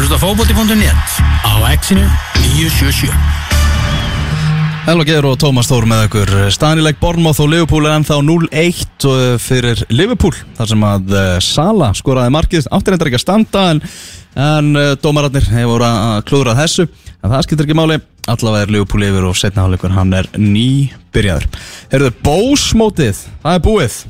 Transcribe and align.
að 0.00 0.06
hlusta 0.06 0.16
fókbóti.net 0.22 1.16
á 1.44 1.52
exinu 1.74 2.06
977 2.56 3.12
Elva 4.88 5.04
Geir 5.04 5.26
og 5.28 5.34
Tómas 5.36 5.68
Þór 5.68 5.84
með 5.90 6.06
ykkur. 6.06 6.30
Stanileg 6.54 6.96
Bornmoth 7.02 7.42
og 7.44 7.50
Liverpool 7.52 7.84
er 7.84 7.98
ennþá 7.98 8.16
0-1 8.24 9.04
fyrir 9.44 9.82
Liverpool 9.92 10.32
þar 10.56 10.70
sem 10.70 10.86
að 10.88 11.12
eh, 11.12 11.34
Sala 11.44 11.90
skoraði 11.98 12.32
markið. 12.32 12.68
Áttir 12.72 12.96
endur 12.96 13.10
ekki 13.10 13.18
að 13.20 13.24
standa 13.26 13.64
en, 13.74 13.82
en 14.40 14.70
eh, 14.80 14.94
dómararnir 15.02 15.50
hefur 15.52 15.84
að 15.84 16.24
klúðra 16.30 16.56
þessu. 16.62 16.86
En 17.20 17.34
það 17.34 17.44
skiltir 17.44 17.68
ekki 17.68 17.76
máli. 17.76 17.98
Allavega 18.32 18.64
er 18.64 18.72
Liverpool 18.72 19.04
yfir 19.04 19.26
og 19.28 19.36
setna 19.36 19.66
hálfleikur 19.66 19.92
hann 19.98 20.16
er 20.16 20.30
nýbyrjaður. 20.38 21.44
Herðu, 21.92 22.14
bósmótið, 22.24 23.20
það 23.44 23.58
er 23.58 23.62
búið. 23.68 24.00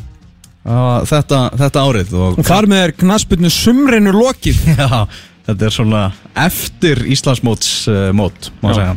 Á 0.60 1.02
þetta, 1.08 1.38
þetta 1.56 1.82
árið 1.88 2.10
og 2.20 2.38
Og 2.38 2.44
þar 2.46 2.66
með 2.68 2.82
er 2.84 2.92
knasputnu 3.00 3.50
sumrinu 3.52 4.12
lokið. 4.12 4.58
Já, 4.78 5.08
þetta 5.50 5.68
er 5.68 5.76
svona 5.76 6.02
eftir 6.48 7.04
Íslandsmóts 7.14 7.70
uh, 7.90 8.10
mót, 8.16 8.50
má 8.62 8.72
segja. 8.74 8.96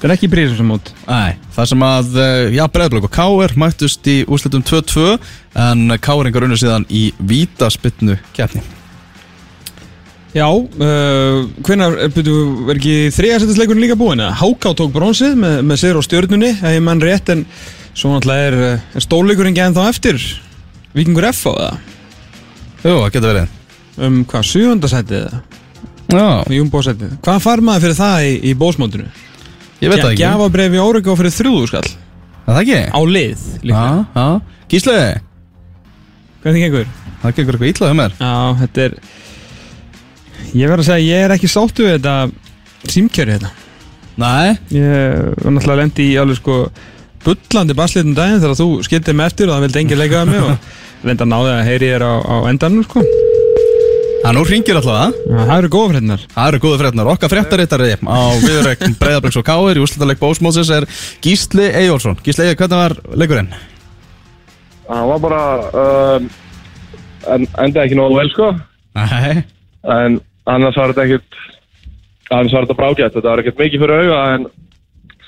Það 0.00 0.06
er 0.08 0.12
ekki 0.14 0.28
brísum 0.32 0.56
sem 0.56 0.68
mót. 0.70 0.90
Æ, 1.04 1.36
það 1.52 1.66
sem 1.74 1.82
að, 1.84 2.14
uh, 2.16 2.44
já, 2.56 2.62
Breiðblögg 2.72 3.08
og 3.10 3.12
Káir 3.12 3.56
mættust 3.60 4.06
í 4.08 4.20
úrslitum 4.24 4.62
2-2 4.64 5.08
en 5.60 5.96
Káringar 6.00 6.46
unnu 6.46 6.56
síðan 6.60 6.86
í 6.88 7.10
vítaspinnu 7.20 8.16
keppni. 8.36 8.62
Já, 10.30 10.46
uh, 10.46 11.42
hvenær, 11.66 11.98
byrju, 12.14 12.38
er 12.70 12.78
ekki 12.78 12.96
þriðasettisleikurinn 13.16 13.82
líka 13.82 13.98
búinn? 13.98 14.22
eða? 14.22 14.38
Háká 14.40 14.72
tók 14.78 14.94
bronsið 14.94 15.34
með, 15.42 15.56
með 15.66 15.82
sér 15.82 15.98
á 15.98 16.02
stjörnunni, 16.06 16.52
ef 16.54 16.76
ég 16.78 16.84
mann 16.86 17.02
rétt, 17.02 17.32
en 17.34 17.44
svo 17.92 18.14
náttúrulega 18.14 18.52
er, 18.52 18.58
er 18.94 19.04
stólleikurinn 19.04 19.52
ekki 19.52 19.66
ennþá 19.66 19.88
eftir. 19.90 20.22
Víkingur 20.94 21.28
F 21.32 21.48
á 21.50 21.52
það, 21.52 21.80
Jú, 22.80 22.92
það 22.96 23.10
getur 23.12 23.32
verið. 23.34 23.56
Um 24.00 24.20
hvað, 24.24 24.46
sjöfundasætið 24.48 25.18
eða, 25.18 25.40
Já, 25.40 25.49
júmbósætið. 26.56 27.12
Hvað 27.24 27.40
far 27.44 27.62
maður 27.64 27.84
fyrir 27.86 27.98
það 28.00 28.26
í, 28.26 28.32
í 28.50 28.54
bósmótinu? 28.60 29.06
ég 29.80 29.88
veit 29.88 30.00
það 30.02 30.10
ekki 30.12 30.20
Gjafabreif 30.22 30.74
í 30.76 30.80
Órygg 30.82 31.10
fyrir 31.16 31.32
þrjúðu 31.38 31.68
skall, 31.70 31.90
Er 32.46 32.52
Það 32.54 32.60
ekki? 32.64 32.78
á 32.90 33.00
lið 33.06 33.44
líka. 33.62 33.80
Já, 33.80 34.04
já 34.16 34.40
Gísli, 34.70 34.96
Hvernig 36.42 36.62
gengur? 36.66 36.86
það 37.22 37.34
gengur 37.36 37.54
eitthvað 37.56 37.72
ítlaðið 37.72 37.96
mér 38.00 38.12
Já, 38.20 38.32
þetta 38.60 38.84
er, 38.86 38.94
ég 40.56 40.70
verð 40.72 40.82
að 40.84 40.88
segja, 40.90 41.08
ég 41.16 41.24
er 41.26 41.34
ekki 41.36 41.50
sáttu 41.52 41.84
við 41.86 41.96
þetta 41.98 42.14
símkjöri 42.94 43.34
þetta. 43.38 43.50
Nei, 44.20 44.58
Ég 44.72 45.34
var 45.44 45.52
náttúrulega 45.54 45.80
lendi 45.82 46.06
í 46.12 46.16
alveg 46.20 46.40
sko 46.40 46.58
bullandi 47.24 47.76
baslitum 47.76 48.14
daginn 48.16 48.40
þegar 48.40 48.56
þú 48.56 48.68
skildið 48.86 49.16
mig 49.20 49.28
eftir 49.28 49.48
og 49.50 49.56
það 49.58 49.66
vildi 49.66 49.80
engin 49.84 50.00
leikaði 50.00 50.30
mig 50.32 50.46
og 50.48 50.70
reynda 51.04 51.24
að 51.26 51.32
náði 51.34 51.52
að 51.56 51.66
heyri 51.68 51.90
þér 51.94 52.04
á, 52.08 52.12
á 52.24 52.36
endanum 52.52 52.84
sko. 52.88 53.04
Það 54.30 54.36
nú 54.38 54.42
ringir 54.46 54.78
alltaf 54.78 54.94
það. 54.94 55.14
Já, 55.26 55.38
Það 55.40 55.56
eru 55.58 55.70
góða 55.74 55.90
fréttinar. 55.90 56.24
Það 56.34 56.48
eru 56.50 56.58
góðu 56.62 56.78
fréttnar, 56.80 57.08
okkar 57.10 57.32
fréttarittari 57.32 57.88
á 57.98 58.20
viðurreikn 58.44 58.94
Breiðabliks 59.00 59.38
og 59.40 59.46
Káir 59.48 59.80
í 59.80 59.82
úrslitaleg 59.82 60.20
bósmótsins 60.20 60.70
er 60.74 60.86
Gísli 61.24 61.66
Eyjólfsson. 61.66 62.18
Gísli 62.22 62.46
Eyjólfsson, 62.46 62.70
hvernig 62.70 62.78
var 62.78 63.18
leikurinn? 63.18 63.50
hann 64.90 65.06
var 65.06 65.20
bara 65.22 65.42
um, 66.18 66.24
en, 67.30 67.44
enda 67.62 67.84
ekki 67.86 67.98
nógu 67.98 68.16
vel 68.18 68.30
sko. 68.32 68.48
Nei. 68.98 69.42
En 69.86 70.16
annars 70.50 70.78
var 70.78 70.90
þetta 70.90 71.04
ekkit 71.06 71.38
annars 72.30 72.54
var 72.56 72.66
þetta 72.66 72.78
brágætt, 72.80 73.14
þetta 73.14 73.30
var 73.30 73.42
ekkit 73.44 73.60
mikið 73.62 73.84
fyrir 73.84 74.02
auga 74.04 74.22
en 74.34 74.48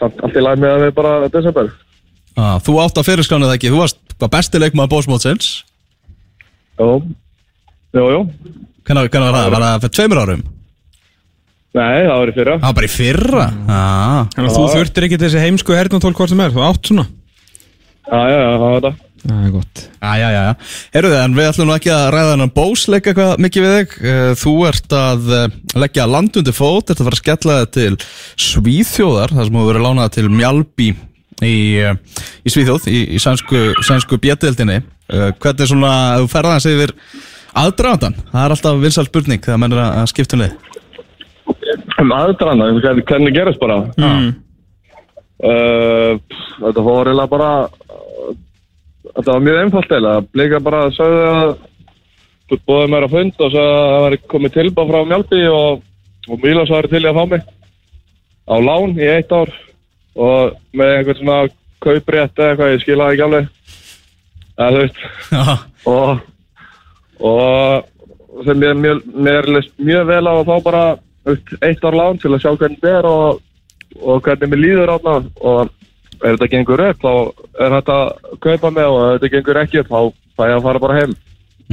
samt 0.00 0.18
allt 0.26 0.38
í 0.38 0.42
læg 0.42 0.62
með 0.62 0.74
að 0.76 0.84
við 0.86 0.94
bara 0.98 1.12
desember. 1.30 1.70
Ah, 2.34 2.56
Þú 2.64 2.78
átt 2.82 2.98
á 2.98 3.02
fyrirskánu 3.06 3.46
það 3.50 3.58
ekki, 3.58 3.70
þú 3.74 3.82
varst 3.84 4.26
besti 4.32 4.62
leikmaður 4.62 4.94
bósmótsins. 4.96 5.52
Jú, 6.78 6.90
jú, 7.94 8.06
jú 8.16 8.20
Hvernig, 8.82 9.12
var 9.14 9.36
það? 9.36 9.52
Var 9.54 9.64
það 9.66 9.78
fyrir 9.84 9.94
tveimur 9.98 10.22
árum? 10.24 10.42
nei, 11.72 12.02
það 12.04 12.18
var 12.18 12.28
í 12.28 12.34
fyrra 12.36 12.58
Það 12.58 12.66
var 12.66 12.76
bara 12.78 12.88
í 12.88 12.92
fyrra 12.92 13.46
ah. 13.64 14.18
Þannig 14.34 14.50
að 14.50 14.58
þú 14.58 14.66
þurftir 14.74 15.06
ekki 15.08 15.20
þessi 15.22 15.44
heimsku 15.46 15.76
hernatól 15.76 16.12
hvort 16.18 16.32
sem 16.32 16.42
er, 16.44 16.52
þú 16.52 16.66
átt 16.66 16.90
svona. 16.90 17.06
já, 18.04 18.20
já, 18.28 18.36
já, 18.36 18.50
það 18.52 18.66
var 18.66 18.76
þetta 18.76 18.92
Það 19.22 19.42
er 19.46 19.50
gott. 19.54 19.82
Já, 20.02 20.12
já, 20.18 20.28
já, 20.34 20.40
já. 20.42 20.54
Herru 20.96 21.10
þið, 21.12 21.20
en 21.22 21.34
við 21.36 21.48
ætlum 21.48 21.68
nú 21.68 21.74
ekki 21.76 21.90
að 21.94 22.06
ræða 22.10 22.30
hennan 22.32 22.52
bósleik 22.56 23.06
eitthvað 23.06 23.42
mikið 23.44 23.64
við 23.66 23.74
þig. 23.76 23.92
Eh, 24.10 24.30
Þú 24.40 24.54
ert 24.66 24.96
að 24.98 25.28
eh, 25.36 25.54
leggja 25.78 26.06
land 26.10 26.38
undir 26.40 26.56
fót, 26.56 26.90
ert 26.90 26.98
að 26.98 27.06
fara 27.06 27.18
að 27.18 27.20
skella 27.20 27.58
þig 27.60 27.70
til 27.76 28.08
Svíþjóðar, 28.48 29.34
þar 29.36 29.46
sem 29.46 29.58
þú 29.60 29.66
verið 29.68 29.86
lánað 29.86 30.10
til 30.16 30.26
Mjálbí 30.32 30.88
í, 31.46 31.54
eh, 31.78 32.24
í 32.42 32.54
Svíþjóð, 32.56 32.88
í, 32.90 33.04
í 33.14 33.22
sænsku, 33.22 33.62
sænsku 33.86 34.18
bjettildinni. 34.26 34.80
Hvernig 35.12 35.70
svona, 35.70 35.94
ef 36.16 36.24
þú 36.24 36.32
ferða 36.32 36.56
hans 36.56 36.66
yfir 36.72 36.96
aðdraðan? 37.58 38.14
Það 38.32 38.44
er 38.46 38.54
alltaf 38.56 38.78
vinsal 38.82 39.04
spurning 39.08 39.42
þegar 39.44 39.60
menn 39.62 39.74
er 39.76 39.82
að 39.84 40.06
skipta 40.12 40.36
um 40.38 40.42
lið. 40.44 40.54
um 42.02 42.12
aðdrana, 42.16 42.68
hvernig, 42.80 43.04
hvernig 43.08 43.34
gerist 43.36 43.60
bara 43.60 43.76
Mm. 43.98 44.30
uh, 45.42 46.18
þetta 46.62 46.84
fór 46.86 47.10
eiginlega 47.10 47.30
bara 47.32 47.50
þetta 49.12 49.32
var 49.34 49.44
mjög 49.44 49.60
einfalt 49.62 49.92
eiginlega 49.92 50.24
blika 50.32 50.60
bara 50.64 50.82
sagði 50.96 51.22
að 51.28 51.54
þú 52.52 52.58
bóði 52.68 52.90
mér 52.92 53.06
að 53.06 53.14
fund 53.16 53.42
og 53.46 53.52
sagði 53.54 53.72
að 53.72 53.90
það 53.92 54.02
var 54.06 54.16
komið 54.34 54.54
tilbá 54.56 54.82
frá 54.90 55.00
Mjálpi 55.10 55.42
og, 55.52 55.82
og 56.28 56.42
Mílas 56.44 56.72
var 56.72 56.88
til 56.92 57.02
í 57.04 57.08
að 57.10 57.18
fá 57.20 57.24
mig 57.34 57.42
á 58.48 58.54
lán 58.62 58.96
í 58.98 59.08
eitt 59.12 59.32
ár 59.32 59.52
og 60.16 60.56
með 60.76 60.94
einhvern 60.96 61.20
svona 61.20 61.38
kauprétt 61.82 62.38
eða 62.38 62.50
eitthvað, 62.52 62.72
ég 62.76 62.82
skilaði 62.84 63.16
ekki 63.16 63.26
alveg 63.26 63.46
eða 64.58 64.70
þú 64.72 64.82
veist 64.82 64.98
og 65.92 66.20
og 67.20 68.44
sem 68.46 68.58
mér, 68.58 68.74
mér, 68.78 69.00
mér 69.12 69.48
leist 69.56 69.72
mjög 69.78 70.06
vel 70.08 70.24
á 70.24 70.32
að 70.32 70.48
fá 70.48 70.56
bara 70.64 70.84
eitt 71.62 71.84
ár 71.84 71.96
lán 71.96 72.20
til 72.20 72.32
að 72.32 72.42
sjá 72.44 72.52
hvernig 72.54 72.80
þetta 72.80 72.98
er 72.98 73.08
og, 73.10 73.42
og 74.00 74.22
hvernig 74.24 74.52
mér 74.52 74.62
líður 74.62 74.94
átna 74.96 75.18
og 75.40 75.74
ef 76.22 76.30
þetta 76.30 76.50
gengur 76.54 76.84
upp 76.86 77.02
þá 77.02 77.12
er 77.66 77.76
þetta 77.76 77.98
að 77.98 78.40
kaupa 78.46 78.72
mig 78.72 78.88
og 78.88 79.02
ef 79.02 79.12
þetta 79.18 79.34
gengur 79.36 79.62
ekki 79.62 79.82
upp 79.82 79.92
þá 79.92 80.00
fæ 80.32 80.42
ég 80.48 80.56
að 80.56 80.66
fara 80.68 80.82
bara 80.86 80.98
heim 81.02 81.14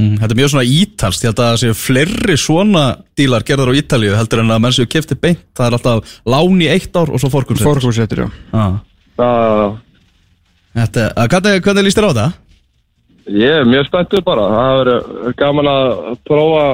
Mm, 0.00 0.16
þetta 0.16 0.32
er 0.32 0.38
mjög 0.38 0.50
svona 0.54 0.68
ítalst, 0.70 1.24
ég 1.24 1.28
held 1.28 1.40
að 1.42 1.48
það 1.50 1.58
séu 1.60 1.76
fleiri 1.76 2.36
svona 2.40 2.84
dílar 3.18 3.44
gerðar 3.44 3.72
á 3.74 3.76
Ítalíu 3.76 4.14
heldur 4.16 4.40
en 4.40 4.52
að 4.54 4.62
menn 4.64 4.72
séu 4.76 4.88
kefti 4.88 5.16
beint, 5.18 5.42
það 5.56 5.66
er 5.66 5.76
alltaf 5.76 6.14
lán 6.30 6.62
í 6.62 6.68
eitt 6.72 6.96
ár 6.96 7.10
og 7.10 7.20
svo 7.20 7.28
fórkursett. 7.32 7.66
Fórkúrsettur, 7.68 8.22
já. 8.22 8.28
Ah. 8.56 8.78
það, 9.20 9.74
Þetta, 10.78 11.08
að, 11.18 11.28
hvernig, 11.34 11.64
hvernig 11.66 11.86
líst 11.88 11.98
þér 11.98 12.08
á 12.08 12.12
það? 12.20 12.38
Ég 13.30 13.60
er 13.60 13.68
mjög 13.68 13.86
spenntur 13.86 14.24
bara 14.26 14.46
það 14.54 14.80
er 14.80 15.34
gaman 15.38 15.70
að 15.70 15.90
prófa 16.26 16.64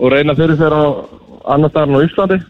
og 0.00 0.12
reyna 0.12 0.34
fyrir 0.34 0.58
þér 0.58 0.76
á 0.76 0.84
annar 1.54 1.70
staðar 1.70 1.88
en 1.88 2.00
á 2.00 2.06
Íslandi 2.06 2.40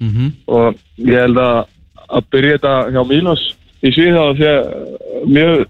Mm 0.00 0.08
-hmm. 0.08 0.30
og 0.46 0.74
ég 0.96 1.20
held 1.20 1.36
að 1.36 1.66
að 2.08 2.24
byrja 2.30 2.56
þetta 2.56 2.74
hjá 2.90 3.02
Mílos 3.04 3.42
í 3.82 3.88
Svíþjóð 3.92 4.38
sé 4.38 4.52
mjög 5.26 5.66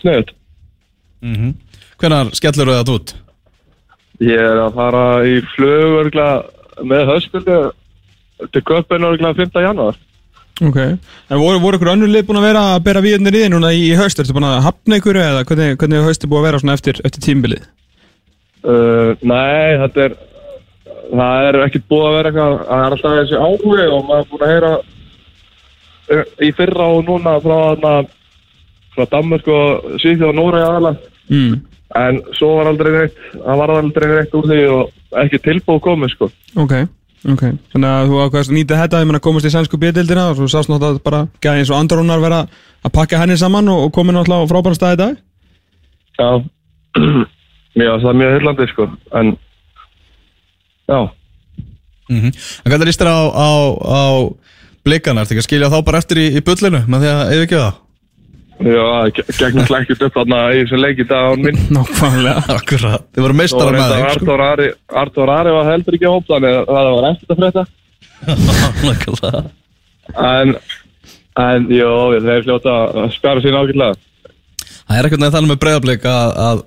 snöð 0.00 0.28
Mm 1.20 1.54
Hvernig 1.98 2.34
skellur 2.38 2.70
það 2.70 2.92
út? 2.94 3.14
Ég 4.20 4.38
er 4.38 4.58
að 4.62 4.74
fara 4.74 5.04
í 5.26 5.42
örgla 5.58 6.28
með 6.82 7.06
höstbylgu 7.10 7.72
til 8.52 8.62
köpun 8.62 9.04
örgla 9.04 9.34
5. 9.34 9.60
janúar. 9.62 9.96
Ok. 10.58 10.78
En 11.30 11.38
voru, 11.38 11.60
voru 11.62 11.78
ykkur 11.78 11.92
önnur 11.92 12.10
lið 12.10 12.24
búin 12.26 12.40
að 12.40 12.48
vera 12.48 12.62
að 12.74 12.84
bera 12.88 13.02
víðunir 13.04 13.36
í 13.36 13.42
þig 13.44 13.52
núna 13.52 13.70
í, 13.74 13.82
í 13.92 13.98
haust? 13.98 14.18
Ertu 14.18 14.34
búin 14.34 14.48
að 14.48 14.62
hafna 14.64 14.98
ykkur 14.98 15.18
eða 15.22 15.44
hvernig, 15.46 15.76
hvernig 15.78 16.06
haust 16.08 16.24
er 16.24 16.32
búin 16.32 16.42
að 16.42 16.48
vera 16.48 16.60
svona 16.62 16.74
eftir, 16.78 16.98
eftir 17.06 17.24
tímbilið? 17.26 17.68
Uh, 18.66 19.14
nei, 19.22 19.78
þetta 19.84 20.04
er, 20.08 20.16
það 21.12 21.48
er 21.48 21.60
ekkert 21.62 21.88
búið 21.92 22.08
að 22.08 22.16
vera 22.16 22.32
eitthvað, 22.32 22.58
það 22.66 22.84
er 22.84 22.96
alltaf 22.96 23.16
þessi 23.20 23.42
áhugi 23.44 23.86
og 23.86 24.04
maður 24.08 24.24
er 24.24 24.30
búin 24.32 24.44
að 24.44 24.52
heyra 24.54 24.72
uh, 26.16 26.24
í 26.42 26.52
fyrra 26.58 26.90
og 26.96 27.00
núna 27.06 27.38
frá, 27.44 27.56
þarna, 27.68 27.94
frá 28.96 29.08
Danmark 29.14 29.50
og 29.54 29.90
Svíþjóð 30.02 30.30
og 30.32 30.38
Nóri 30.40 30.62
aðalega. 30.64 31.12
Mm. 31.28 31.58
En 31.98 32.18
svo 32.36 32.50
var 32.58 32.68
aldrei 32.68 32.90
neitt, 32.92 33.20
það 33.32 33.60
var 33.62 33.74
aldrei 33.78 34.08
neitt 34.10 34.34
úr 34.36 34.48
því 34.50 34.62
og 34.74 35.20
ekki 35.22 35.40
tilbúið 35.46 35.84
komið 35.86 36.16
sko. 36.16 36.28
Ok, 36.58 36.74
ok. 37.24 37.42
Þannig 37.72 37.88
að 37.88 38.10
þú 38.10 38.20
ákvæðast 38.22 38.52
að 38.52 38.56
nýta 38.56 38.78
þetta, 38.78 39.00
ég 39.02 39.08
meina 39.10 39.22
komast 39.24 39.48
í 39.48 39.52
sænsku 39.52 39.80
bjöldildina 39.80 40.28
og 40.30 40.38
svo 40.38 40.48
sást 40.52 40.70
náttúrulega 40.70 41.04
bara 41.04 41.24
gæði 41.42 41.64
eins 41.64 41.72
og 41.72 41.80
Andrónar 41.80 42.22
vera 42.22 42.40
að 42.84 42.94
pakka 42.94 43.20
henni 43.22 43.38
saman 43.40 43.70
og, 43.72 43.88
og 43.88 43.92
komin 43.96 44.14
náttúrulega 44.18 44.46
á 44.46 44.50
frábæra 44.52 44.78
stað 44.78 44.94
í 44.94 45.00
dag. 45.02 45.16
Já, 46.18 46.28
finnst 47.78 48.06
það 48.06 48.20
mjög 48.20 48.36
hyllandi 48.36 48.68
sko, 48.72 48.88
en 49.20 49.34
já. 50.88 51.00
Mm 52.08 52.20
-hmm. 52.20 52.32
En 52.64 52.70
hvernig 52.70 52.86
líst 52.86 53.02
þér 53.02 53.10
á, 53.12 53.20
á, 53.34 53.50
á 53.84 54.02
blikana? 54.84 55.20
Ertu 55.20 55.34
ekki 55.34 55.44
að 55.44 55.48
skilja 55.48 55.72
þá 55.72 55.84
bara 55.84 55.98
eftir 55.98 56.18
í, 56.18 56.26
í 56.38 56.40
bullinu 56.40 56.84
með 56.88 57.00
því 57.00 57.10
að 57.12 57.32
yfirgefa 57.34 57.64
það? 57.64 57.87
Já, 58.58 59.06
gegnum 59.38 59.66
slækjut 59.68 60.00
upp 60.08 60.16
þarna 60.18 60.38
í 60.50 60.56
þessum 60.64 60.80
leik 60.82 60.98
í 60.98 61.06
dag 61.06 61.28
án 61.30 61.44
minn. 61.46 61.60
Nákvæmlega. 61.70 62.40
Akkurat, 62.56 63.04
þið 63.14 63.22
voru 63.24 63.36
meistara 63.38 63.70
með 63.76 63.92
þeim 63.92 64.02
sko. 64.02 64.10
Artur 64.16 64.40
Ari, 64.42 64.66
Artur 65.02 65.28
Ari 65.30 65.52
var 65.54 65.70
heldur 65.70 65.94
ekki 65.98 66.10
hóp 66.10 66.26
þannig 66.26 66.52
að 66.58 66.64
það 66.72 66.90
var 66.96 67.06
eftir 67.12 67.28
að 67.30 67.38
frétta. 67.38 67.62
Nákvæmlega. 68.88 69.42
En, 70.24 70.48
en 71.44 71.60
jú, 71.70 71.92
þeir 72.26 72.42
fljóta 72.48 72.72
að 72.88 73.08
spjara 73.14 73.44
sín 73.44 73.58
ágætlega. 73.60 73.94
Það 74.88 74.96
er 74.98 75.04
eitthvað 75.06 75.34
þannig 75.36 75.52
með 75.52 75.62
breyðarblik 75.62 76.02
að, 76.08 76.28
að 76.48 76.58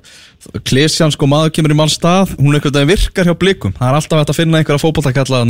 klesjan 0.71 1.13
sko 1.13 1.25
maður 1.29 1.51
kemur 1.57 1.73
í 1.73 1.77
mann 1.77 1.91
stað 1.91 2.33
hún 2.39 2.55
eitthvað 2.55 2.79
veginn 2.79 2.93
virkar 2.95 3.27
hjá 3.29 3.35
blikum 3.37 3.73
það 3.77 3.87
er 3.87 3.95
alltaf 3.97 4.17
hægt 4.21 4.31
að 4.33 4.39
finna 4.39 4.57
einhverja 4.57 4.81
fótballtakalla 4.81 5.43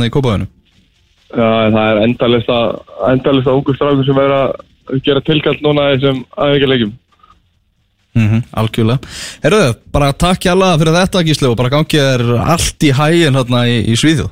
er 4.88 4.96
er 4.96 5.04
gera 5.06 5.20
tilkall 5.20 5.58
núna 5.62 5.88
þessum 5.92 6.24
aðeigjarleikjum. 6.36 6.92
mm 8.14 8.28
-hmm, 8.28 8.42
Algjörlega 8.52 8.98
Herruðu, 9.42 9.74
bara 9.92 10.12
takk 10.12 10.44
hjá 10.44 10.52
alla 10.52 10.78
fyrir 10.78 10.98
þetta 10.98 11.24
Gísli 11.26 11.48
og 11.48 11.56
bara 11.56 11.70
gangið 11.70 12.08
er 12.14 12.22
allt 12.40 12.82
í 12.82 12.92
hægin 12.92 13.38
hérna 13.38 13.66
í, 13.68 13.78
í 13.88 13.96
Svíðjóð 13.96 14.30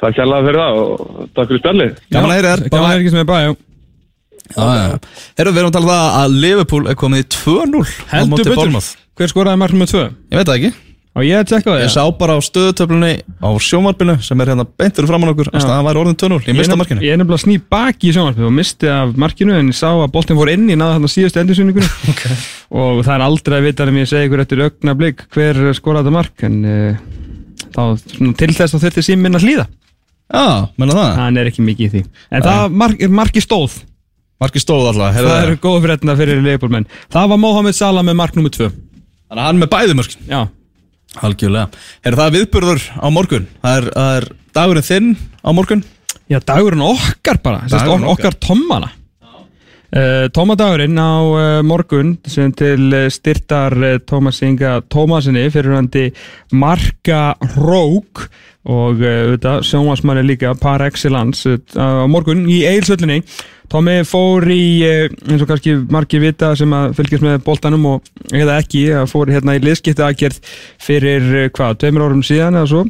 Takk 0.00 0.16
hérlega 0.16 0.46
fyrir 0.46 0.60
það 0.60 0.78
og 0.80 1.26
takk 1.34 1.48
fyrir 1.48 1.60
spjallið. 1.60 1.98
Gaman 2.10 2.30
að 2.30 2.36
heyra 2.38 2.54
þér 2.54 2.68
Gaman 2.70 2.84
að 2.84 2.90
heyra 2.90 3.00
ekki 3.00 3.10
sem 3.10 3.20
er 3.20 3.28
bæ, 3.28 3.38
já 3.40 3.54
Herruðu, 4.58 5.54
við 5.54 5.60
erum 5.60 5.70
að 5.70 5.76
tala 5.76 5.84
um 5.84 5.90
það 5.90 6.14
að 6.20 6.38
Liverpool 6.44 6.86
er 6.90 6.96
komið 6.98 7.20
í 7.20 7.26
2-0 7.34 7.82
á 7.86 8.14
Heldur 8.14 8.48
betur. 8.50 8.88
Hver 9.14 9.30
skoraði 9.30 9.60
mark 9.60 9.74
nummer 9.76 9.86
2? 9.86 10.00
Ég 10.32 10.40
veit 10.40 10.48
það 10.48 10.56
ekki 10.56 10.89
Á 11.20 11.24
ég 11.26 11.44
tjekka 11.44 11.74
það 11.74 11.82
Ég 11.84 11.92
sá 11.92 12.02
bara 12.16 12.36
á 12.36 12.40
stöðutöflunni 12.40 13.10
á 13.20 13.48
sjónvarpinu 13.60 14.14
sem 14.24 14.40
er 14.40 14.52
hérna 14.52 14.64
beintur 14.64 15.08
framan 15.10 15.32
okkur 15.34 15.50
að 15.52 15.64
staðan 15.64 15.86
væri 15.86 16.00
orðin 16.00 16.16
2-0 16.22 16.38
Ég 16.48 16.56
mista 16.56 16.78
markinu. 16.80 17.04
Ég 17.04 17.12
er 17.12 17.20
nefnilega 17.20 17.42
sný 17.44 17.56
baki 17.60 18.08
í 18.08 18.14
sjónvarpið 18.16 18.46
og 18.48 18.54
misti 18.56 18.88
af 18.90 19.12
markinu 19.20 19.56
en 19.58 19.68
ég 19.68 19.76
sá 19.76 19.90
að 19.90 20.06
boltin 20.14 20.38
fór 20.38 20.52
inn 20.54 20.64
í 20.72 20.78
náða 20.80 20.96
þarna 20.96 21.10
síðustu 21.12 21.42
endursunningunni 21.42 21.90
okay. 22.14 22.38
og 22.72 23.02
það 23.04 23.12
er 23.18 23.26
aldrei 23.26 23.58
að 23.58 23.68
vita 23.68 23.88
um 23.90 24.00
ég 24.00 24.08
segi 24.08 24.30
ykkur 24.30 24.44
eftir 24.46 24.64
augna 24.64 24.96
blik 24.96 25.26
hver 25.34 25.60
skoraði 25.76 26.08
þetta 26.08 26.16
mark 26.16 26.46
en 26.48 26.58
uh, 26.64 27.04
þá, 27.76 27.82
til 28.40 28.50
þess 28.56 28.78
að 28.78 28.88
þetta 28.88 29.06
síminn 29.10 29.36
að 29.36 29.46
hlýða. 29.48 29.68
Já, 30.30 30.46
menna 30.78 30.94
það. 30.96 31.14
Hann 31.18 31.40
er 31.42 31.48
ekki 31.50 31.64
mikið 31.66 31.86
í 31.86 31.92
því. 31.92 32.02
En 32.30 32.44
það 32.46 32.76
mark, 32.80 33.00
er 33.02 33.16
marki 33.20 33.42
stóð. 33.44 33.80
Marki 34.40 34.62
stóð 34.62 34.92
alltaf 34.94 35.18
það 35.18 35.34
eru 35.42 35.56
góða 35.60 35.80
fréttina 35.84 36.14
fyrir 36.16 36.38
leifbólmenn 36.40 36.86
það 37.12 37.26
var 37.34 37.40
Mohamed 37.42 37.76
Salah 37.76 38.06
með 38.06 38.16
mark 38.22 38.38
nummer 38.38 38.52
2 38.54 38.70
Þannig 39.30 39.42
að 39.44 39.46
hann 39.46 39.60
með 39.60 39.68
bæði 39.70 39.94
mörkin. 39.94 40.22
Já, 40.26 40.38
Algjörlega. 41.18 41.66
Er 42.06 42.16
það 42.18 42.36
viðburður 42.36 42.84
á 43.02 43.06
morgun? 43.10 43.48
Það 43.64 43.80
er, 43.80 43.88
það 43.96 44.16
er 44.20 44.28
dagurinn 44.54 44.86
þinn 44.86 45.10
á 45.42 45.50
morgun? 45.56 45.84
Já 46.30 46.38
dagurinn 46.46 46.86
okkar 46.86 47.40
bara. 47.42 47.64
Dagurinn 47.66 48.06
okkar, 48.06 48.36
okkar. 48.36 48.38
tommana 48.46 48.92
Tómadagurinn 49.90 50.94
á 50.94 51.12
uh, 51.18 51.62
morgun 51.66 52.12
sem 52.30 52.52
til 52.54 52.92
uh, 52.94 53.08
styrtar 53.10 53.74
Tómas 54.06 54.38
Inga 54.46 54.76
Tómasinni 54.86 55.48
fyrirhandi 55.50 56.12
Marka 56.54 57.34
Rók 57.56 58.28
og 58.70 59.00
auðvitað 59.02 59.64
sjónvarsmanni 59.66 60.22
líka 60.28 60.52
par 60.60 60.84
excellence 60.86 61.58
á 61.74 62.06
morgun 62.06 62.44
í 62.46 62.60
Eilsöllinni 62.68 63.24
Tómi 63.70 64.00
fór 64.06 64.46
í, 64.50 64.82
eins 64.82 65.42
og 65.42 65.50
kannski 65.50 65.76
margir 65.90 66.22
vita 66.22 66.52
sem 66.58 66.70
að 66.74 66.94
fylgjast 66.98 67.26
með 67.26 67.42
boltanum 67.46 67.84
og 67.86 68.08
eða 68.34 68.60
ekki, 68.62 68.86
fór 69.10 69.30
hérna 69.30 69.54
í 69.58 69.62
liðskipta 69.62 70.08
aðgerð 70.08 70.40
fyrir 70.82 71.50
hvað, 71.54 71.78
tveimur 71.82 72.08
árum 72.08 72.24
síðan 72.26 72.58
eða 72.58 72.70
svo 72.72 72.86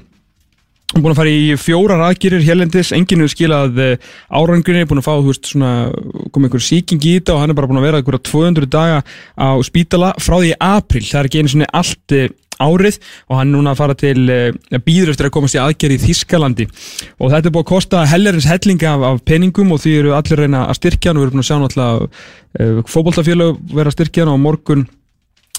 búin 0.96 1.12
að 1.12 1.20
fara 1.20 1.31
í 1.31 1.54
fjórar 1.60 2.02
aðgýrir 2.08 2.42
hérlendis, 2.42 2.90
enginn 2.96 3.22
hefur 3.22 3.34
skilað 3.37 3.78
árangrinni, 4.26 4.88
búin 4.90 5.02
að 5.02 5.06
fá, 5.06 5.12
þú 5.20 5.31
veist, 5.31 5.50
svona, 5.52 5.72
komið 6.34 6.48
einhver 6.48 6.66
síking 6.66 7.06
í 7.06 7.16
þetta 7.20 7.37
og 7.37 7.42
hann 7.44 7.54
er 7.54 7.58
bara 7.60 7.70
búin 7.70 7.78
að 7.78 7.87
vera 7.87 8.00
einhverja 8.00 8.25
200 8.26 8.70
daga 8.75 9.02
á 9.38 9.50
spítala 9.66 10.12
frá 10.19 10.40
því 10.40 10.54
april, 10.58 11.04
það 11.06 11.20
er 11.20 11.31
ekki 11.31 11.42
einu 11.44 11.52
svona 11.54 11.70
allt 11.81 12.16
eh, 12.16 12.31
árið 12.60 12.98
og 13.28 13.38
hann 13.38 13.48
er 13.48 13.54
núna 13.54 13.72
að 13.72 13.81
fara 13.81 13.96
til 13.98 14.16
uh, 14.28 14.81
býður 14.84 15.14
eftir 15.14 15.28
að 15.31 15.34
komast 15.37 15.56
í 15.56 15.62
aðgerð 15.62 15.96
í 15.96 16.00
Þískalandi 16.04 16.66
og 16.69 17.32
þetta 17.32 17.48
er 17.48 17.54
búin 17.54 17.64
að 17.64 17.70
kosta 17.72 18.04
hellerins 18.10 18.48
hellinga 18.50 18.94
af, 18.94 19.06
af 19.08 19.22
peningum 19.28 19.72
og 19.75 19.82
því 19.82 19.96
eru 20.02 20.14
allir 20.19 20.44
reyna 20.44 20.66
að 20.66 20.81
styrkja 20.81 21.10
hann. 21.10 21.20
Og 21.20 21.25
við 21.25 21.31
erum 21.31 21.38
búin 21.38 21.44
að 21.44 21.50
sjá 21.50 21.58
náttúrulega 21.62 22.88
fótboltafélag 22.92 23.60
vera 23.72 23.92
að 23.92 23.96
styrkja 23.96 24.26
hann 24.26 24.34
og 24.34 24.42
morgun 24.44 24.87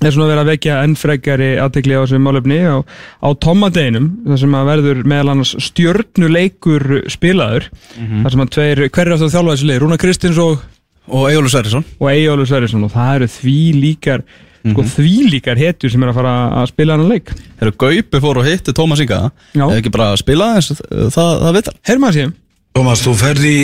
er 0.09 0.13
svona 0.15 0.25
að 0.27 0.31
vera 0.33 0.43
að 0.45 0.51
vekja 0.51 0.77
enn 0.85 0.95
frekari 0.97 1.49
aðtekli 1.61 1.97
á 1.97 2.01
þessum 2.03 2.25
málefni 2.25 2.59
á, 2.65 2.77
á 3.21 3.29
tomadeginum 3.45 4.07
þar 4.27 4.41
sem 4.41 4.55
að 4.57 4.69
verður 4.71 5.01
meðal 5.11 5.33
annars 5.35 5.55
stjörnuleikur 5.67 6.85
spilaður 7.11 7.67
þar 7.97 8.35
sem 8.35 8.45
að 8.45 8.53
tveir, 8.57 8.83
hverju 8.89 9.17
þessu 9.21 9.67
leið 9.69 9.81
Rúna 9.83 9.99
Kristins 10.01 10.39
og, 10.41 10.63
Og 11.11 11.27
Egilur 11.29 11.51
Sverrisson. 11.51 11.85
og 11.99 12.07
Eyjólu 12.11 12.45
Sverrisson 12.47 12.85
og 12.87 12.93
það 12.93 13.15
eru 13.19 13.29
því 13.35 13.57
líkar 13.81 14.23
sko, 14.61 14.83
því 14.95 15.15
líkar 15.31 15.57
hetjur 15.57 15.91
sem 15.91 16.03
er 16.05 16.11
að 16.11 16.19
fara 16.19 16.33
að 16.61 16.67
spila 16.69 16.97
hann 16.97 17.09
leik. 17.09 17.31
Þegar 17.59 17.73
Gaupi 17.81 18.21
fór 18.21 18.39
og 18.41 18.45
hitti 18.45 18.75
Tómas 18.77 19.01
Inga. 19.01 19.23
Eða 19.57 19.79
ekki 19.79 19.93
bara 19.93 20.11
að 20.13 20.21
spila 20.21 20.51
eins 20.59 20.69
það, 20.71 21.31
það 21.41 21.57
vitar? 21.57 21.79
Herma 21.89 22.11
að 22.11 22.19
séum 22.19 22.35
Tómas, 22.71 23.01
þú 23.03 23.13
ferði 23.19 23.55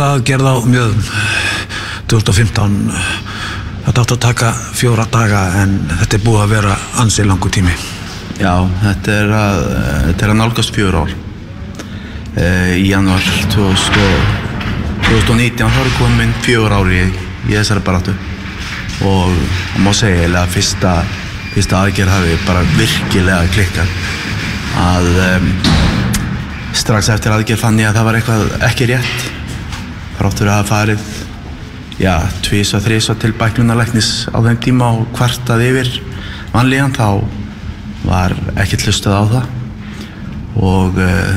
aðgerð 0.00 0.46
á 0.48 0.54
mjög 0.64 0.94
2015 2.08 2.78
Þetta 3.84 4.02
átt 4.02 4.12
að 4.14 4.20
taka 4.22 4.50
fjóra 4.76 5.06
daga 5.10 5.40
en 5.62 5.72
þetta 5.88 6.18
er 6.18 6.22
búið 6.24 6.42
að 6.44 6.52
vera 6.54 6.76
ansið 7.02 7.28
langu 7.30 7.50
tími. 7.52 7.72
Já, 8.40 8.52
þetta 8.82 9.16
er 9.16 9.32
að, 9.36 9.62
þetta 10.06 10.26
er 10.26 10.32
að 10.32 10.38
nálgast 10.40 10.76
fjör 10.76 10.98
ár. 11.02 11.14
E, 12.36 12.46
í 12.80 12.86
januar 12.90 13.24
2000, 13.52 14.28
2019 15.08 15.72
þá 15.74 15.80
er 15.82 15.90
komin 15.96 16.36
fjör 16.44 16.76
ár 16.76 16.92
í, 16.92 17.02
í 17.48 17.56
þessari 17.56 17.84
baráttu. 17.88 18.14
Og 19.08 19.32
það 19.72 19.82
má 19.86 19.90
segja 19.96 20.28
að 20.42 20.54
fyrsta, 20.54 20.94
fyrsta 21.54 21.80
aðgerð 21.80 22.14
hafi 22.14 22.38
bara 22.46 22.64
virkilega 22.76 23.50
klikkað. 23.56 23.98
Að 24.80 25.10
um, 25.26 25.50
strax 26.76 27.10
eftir 27.12 27.34
aðgerð 27.34 27.64
fann 27.64 27.80
ég 27.80 27.90
að 27.90 27.98
það 27.98 28.08
var 28.10 28.20
eitthvað 28.20 28.56
ekki 28.70 28.92
rétt 28.92 29.28
þráttur 30.20 30.50
að 30.50 30.58
hafa 30.58 30.68
farið 30.68 31.04
já, 32.00 32.16
þrís 32.46 32.72
og 33.12 33.18
til 33.20 33.34
bæklunarleiknis 33.36 34.30
á 34.32 34.40
þeim 34.40 34.58
tíma 34.64 34.88
og 34.96 35.10
kvartað 35.16 35.66
yfir 35.66 35.90
vanlíðan 36.54 36.94
þá 36.96 37.08
var 38.06 38.34
ekkert 38.56 38.86
hlustað 38.86 39.16
á 39.20 39.24
það. 39.34 39.48
Og 40.60 40.96
uh, 40.98 41.34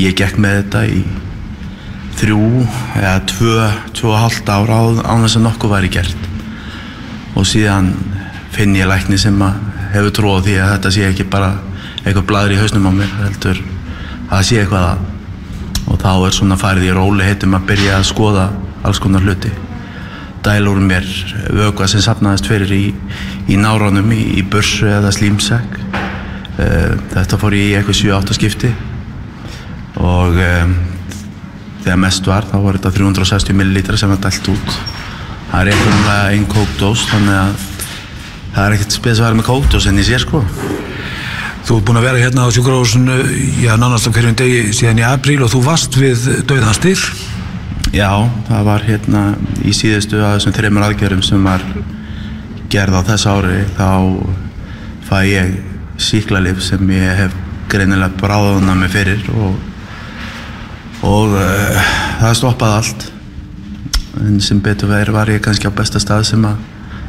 ég 0.00 0.16
gekk 0.16 0.40
með 0.40 0.62
þetta 0.62 0.84
í 0.88 1.02
þrjú 2.16 2.64
eða 2.96 3.18
tvö, 3.28 3.68
tvö 3.96 4.12
og 4.14 4.22
halvt 4.24 4.52
ára 4.52 4.80
á, 5.04 5.12
þess 5.20 5.38
að 5.38 5.46
nokkuð 5.46 5.74
væri 5.76 5.92
gert. 5.98 6.28
Og 7.36 7.44
síðan 7.48 7.92
finn 8.56 8.76
ég 8.78 8.88
lækni 8.88 9.20
sem 9.20 9.36
hefur 9.92 10.14
tróð 10.16 10.48
því 10.48 10.56
að 10.62 10.72
þetta 10.76 10.94
sé 10.96 11.06
ekki 11.10 11.28
bara 11.28 11.52
eitthvað 12.06 12.28
bladur 12.30 12.56
í 12.56 12.60
hausnum 12.62 12.88
á 12.88 12.92
mér 12.96 13.12
heldur 13.20 13.60
að 13.60 14.32
það 14.32 14.48
sé 14.48 14.62
eitthvað 14.62 14.88
að. 14.94 15.04
Og 15.86 16.00
þá 16.02 16.10
er 16.16 16.34
svona 16.34 16.58
farið 16.58 16.88
í 16.88 16.96
róli 16.96 17.28
heitum 17.28 17.54
að 17.54 17.68
byrja 17.68 18.00
að 18.00 18.08
skoða 18.08 18.48
alls 18.86 18.98
konar 19.02 19.22
hluti 19.22 19.52
dæla 20.46 20.70
úr 20.70 20.80
mér 20.86 21.06
vökva 21.50 21.90
sem 21.90 22.04
sapnaðist 22.04 22.46
fyrir 22.48 22.72
í, 22.72 22.84
í 23.50 23.58
náranum 23.58 24.14
í, 24.14 24.22
í 24.38 24.46
bursu 24.46 24.86
eða 24.88 25.10
slímsæk 25.14 25.82
þetta 26.56 27.38
fór 27.40 27.56
ég 27.56 27.70
í 27.72 27.76
eitthvað 27.76 27.98
7-8 28.00 28.36
skipti. 28.36 28.70
Og 30.00 30.36
um, 30.40 30.74
þegar 31.84 32.00
mest 32.02 32.28
var 32.28 32.48
þá 32.48 32.56
var 32.64 32.78
þetta 32.78 32.94
360 32.98 33.56
millilitra 33.56 34.00
sem 34.00 34.12
var 34.12 34.20
dælt 34.24 34.50
út. 34.52 34.74
Það 35.50 35.60
er 35.60 35.72
einhvernlega 35.72 36.32
einn 36.32 36.48
kókdós 36.50 37.06
þannig 37.10 37.38
að 37.40 37.54
það 38.56 38.64
er 38.64 38.76
ekkert 38.76 38.96
spes 38.96 39.20
að 39.20 39.28
vera 39.28 39.38
með 39.40 39.48
kókdós 39.50 39.88
en 39.88 40.00
ég 40.00 40.08
sé 40.08 40.20
sko. 40.22 40.42
Þú 41.66 41.80
ert 41.80 41.86
búin 41.88 41.98
að 41.98 42.06
vera 42.06 42.22
hérna 42.22 42.46
á 42.46 42.54
sjúkrahúsinu 42.54 43.16
já, 43.62 43.72
nánast 43.80 44.06
á 44.06 44.14
hverjum 44.14 44.36
degi 44.38 44.74
síðan 44.76 45.02
í 45.02 45.06
apríl 45.06 45.40
og 45.42 45.50
þú 45.50 45.64
varst 45.66 45.96
við 45.98 46.28
döðan 46.46 46.76
styr 46.76 47.02
Já, 47.96 48.28
það 48.44 48.64
var 48.66 48.82
hérna 48.84 49.20
í 49.64 49.72
síðustu 49.72 50.18
að 50.20 50.34
þessum 50.34 50.54
þreymur 50.58 50.84
aðgerðum 50.84 51.22
sem 51.24 51.46
var 51.48 51.62
gerð 52.68 52.98
á 53.00 53.00
þess 53.08 53.28
ári 53.30 53.62
þá 53.78 53.86
fæ 55.06 55.16
ég 55.30 55.54
síklarlif 56.02 56.60
sem 56.66 56.92
ég 56.92 57.22
hef 57.22 57.38
greinilega 57.72 58.12
bráðuna 58.20 58.76
mig 58.76 58.92
fyrir 58.92 59.24
og, 59.32 59.56
og 61.08 61.38
uh, 61.40 61.90
það 62.20 62.38
stoppaði 62.42 62.78
allt. 62.82 63.08
En 64.26 64.38
sem 64.44 64.60
betur 64.60 64.92
verið 64.92 65.16
var 65.16 65.32
ég 65.32 65.40
kannski 65.44 65.72
á 65.72 65.78
besta 65.80 66.02
stað 66.02 66.28
sem 66.34 66.44
að 66.44 66.60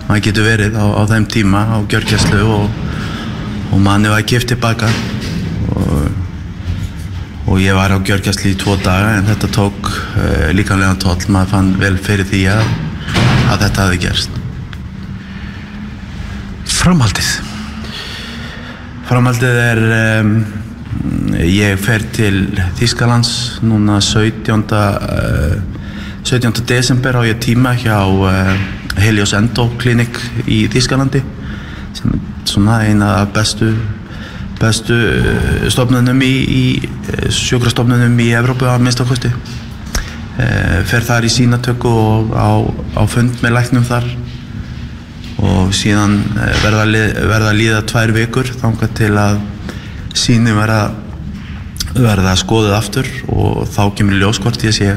maður 0.08 0.27
getur 0.29 0.48
verið 0.48 0.79
á, 0.79 0.86
á 0.88 1.03
þeim 1.12 1.27
tíma 1.36 1.67
á 1.67 1.77
gjörgjæslu 1.84 2.46
og, 2.62 2.84
og 3.74 3.84
manni 3.84 4.13
var 4.13 4.24
gift 4.24 4.53
tilbaka. 4.53 4.88
og 4.88 5.27
og 7.58 7.64
ég 7.66 7.74
var 7.74 7.90
á 7.90 7.98
gjörgjastli 7.98 8.52
í 8.54 8.58
tvo 8.62 8.76
daga 8.78 9.16
en 9.18 9.26
þetta 9.26 9.48
tók 9.50 9.88
uh, 9.90 10.50
líkanlega 10.54 10.94
tóll 11.02 11.32
maður 11.34 11.50
fann 11.56 11.72
vel 11.82 11.96
fyrir 11.98 12.28
því 12.30 12.42
að, 12.54 12.68
að 13.50 13.64
þetta 13.64 13.86
hafi 13.88 13.98
gerst 14.04 14.36
Framhaldið 16.70 17.32
Framhaldið 19.10 19.60
er 19.64 19.82
um, 19.98 20.32
ég 21.42 21.82
fer 21.82 22.06
til 22.14 22.46
Þýskalands 22.78 23.34
núna 23.66 23.98
17. 24.06 24.54
Uh, 24.78 25.58
17. 26.22 26.62
desember 26.70 27.18
á 27.18 27.26
ég 27.26 27.42
tíma 27.42 27.74
hjá 27.74 28.04
uh, 28.06 28.54
Helios 29.02 29.34
Endo 29.34 29.72
klinik 29.82 30.22
í 30.46 30.68
Þýskalandi 30.70 31.26
sem 31.98 32.14
er 32.14 32.26
svona 32.46 32.84
eina 32.86 33.16
bestu 33.34 33.74
bestu 34.62 34.96
uh, 34.98 35.68
stofnunum 35.72 36.22
í, 36.26 36.34
í 36.48 36.64
sjúkrastofnunum 37.34 38.18
í 38.24 38.32
Evrópu 38.38 38.68
að 38.70 38.86
minnstakosti 38.86 39.32
uh, 39.32 40.80
fer 40.88 41.06
þar 41.08 41.28
í 41.28 41.34
sínatöku 41.34 41.92
og 41.92 42.34
á, 42.34 42.50
á 42.98 43.04
fund 43.10 43.44
með 43.44 43.58
læknum 43.60 43.88
þar. 43.88 44.08
Og 45.38 45.70
síðan 45.78 46.16
eh, 46.34 46.56
verða, 46.64 46.88
að 46.88 47.28
verða 47.30 47.50
að 47.52 47.58
líða 47.60 47.82
tvær 47.86 48.14
vikur 48.16 48.48
þangað 48.58 48.96
til 48.98 49.12
að 49.22 49.36
síni 50.18 50.56
verða 50.58 50.80
verða 51.94 52.34
skoðið 52.42 52.74
aftur. 52.78 53.12
Og 53.30 53.68
þá 53.70 53.84
kemur 53.98 54.18
í 54.18 54.22
ljós 54.22 54.42
hvort 54.42 54.66
ég 54.66 54.76
sé 54.76 54.96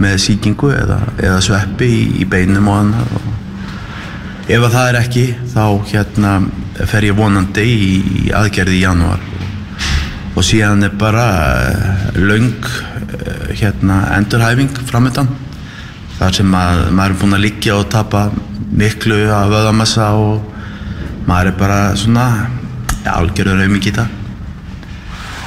með 0.00 0.18
sýkingu 0.24 0.72
eða, 0.74 0.98
eða 1.22 1.40
sveppi 1.44 1.88
í, 1.88 2.04
í 2.20 2.28
beinum 2.28 2.68
og 2.68 2.80
annað. 2.82 3.16
Og 3.16 4.52
ef 4.52 4.66
að 4.66 4.76
það 4.76 4.90
er 4.90 5.00
ekki 5.00 5.24
þá 5.54 5.64
hérna 5.92 6.34
fer 6.82 7.06
ég 7.06 7.16
vonandi 7.16 7.64
í, 7.64 7.92
aðgerði 8.34 8.78
í 8.78 8.82
janúar 8.82 9.22
og, 10.34 10.42
síðan 10.42 10.88
er 10.88 10.96
bara 10.98 11.26
uh, 11.70 12.18
löng 12.18 12.50
uh, 12.64 13.46
hérna 13.54 14.00
endurhæfing 14.16 14.74
framöndan 14.88 15.30
þar 16.18 16.34
sem 16.40 16.58
að 16.58 16.82
maður 16.90 17.14
er 17.14 17.20
búinn 17.22 17.38
að 17.38 17.46
liggja 17.46 17.78
og 17.78 17.88
tapa 17.92 18.26
miklu 18.74 19.22
af 19.30 19.48
vöðamassa 19.52 20.10
og 20.18 20.50
maður 21.28 21.52
er 21.52 21.58
bara 21.58 21.80
svona 21.98 22.26
ja, 23.04 23.16
algjörður 23.16 23.64
auðmikið 23.64 23.94
í 23.94 23.96
það 24.02 24.20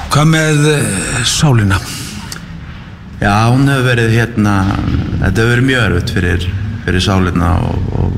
Hvað 0.08 0.30
með 0.32 0.68
eh, 0.72 1.18
sálina? 1.28 1.78
Já, 3.20 3.50
hún 3.52 3.68
hefur 3.68 3.90
verið 3.90 4.14
hérna, 4.16 4.54
þetta 5.20 5.34
hefur 5.34 5.50
verið 5.52 5.66
mjög 5.68 5.82
örfitt 5.88 6.14
fyrir, 6.16 6.46
fyrir 6.86 7.04
sálinna 7.04 7.50
og, 7.68 7.90
og 7.98 8.14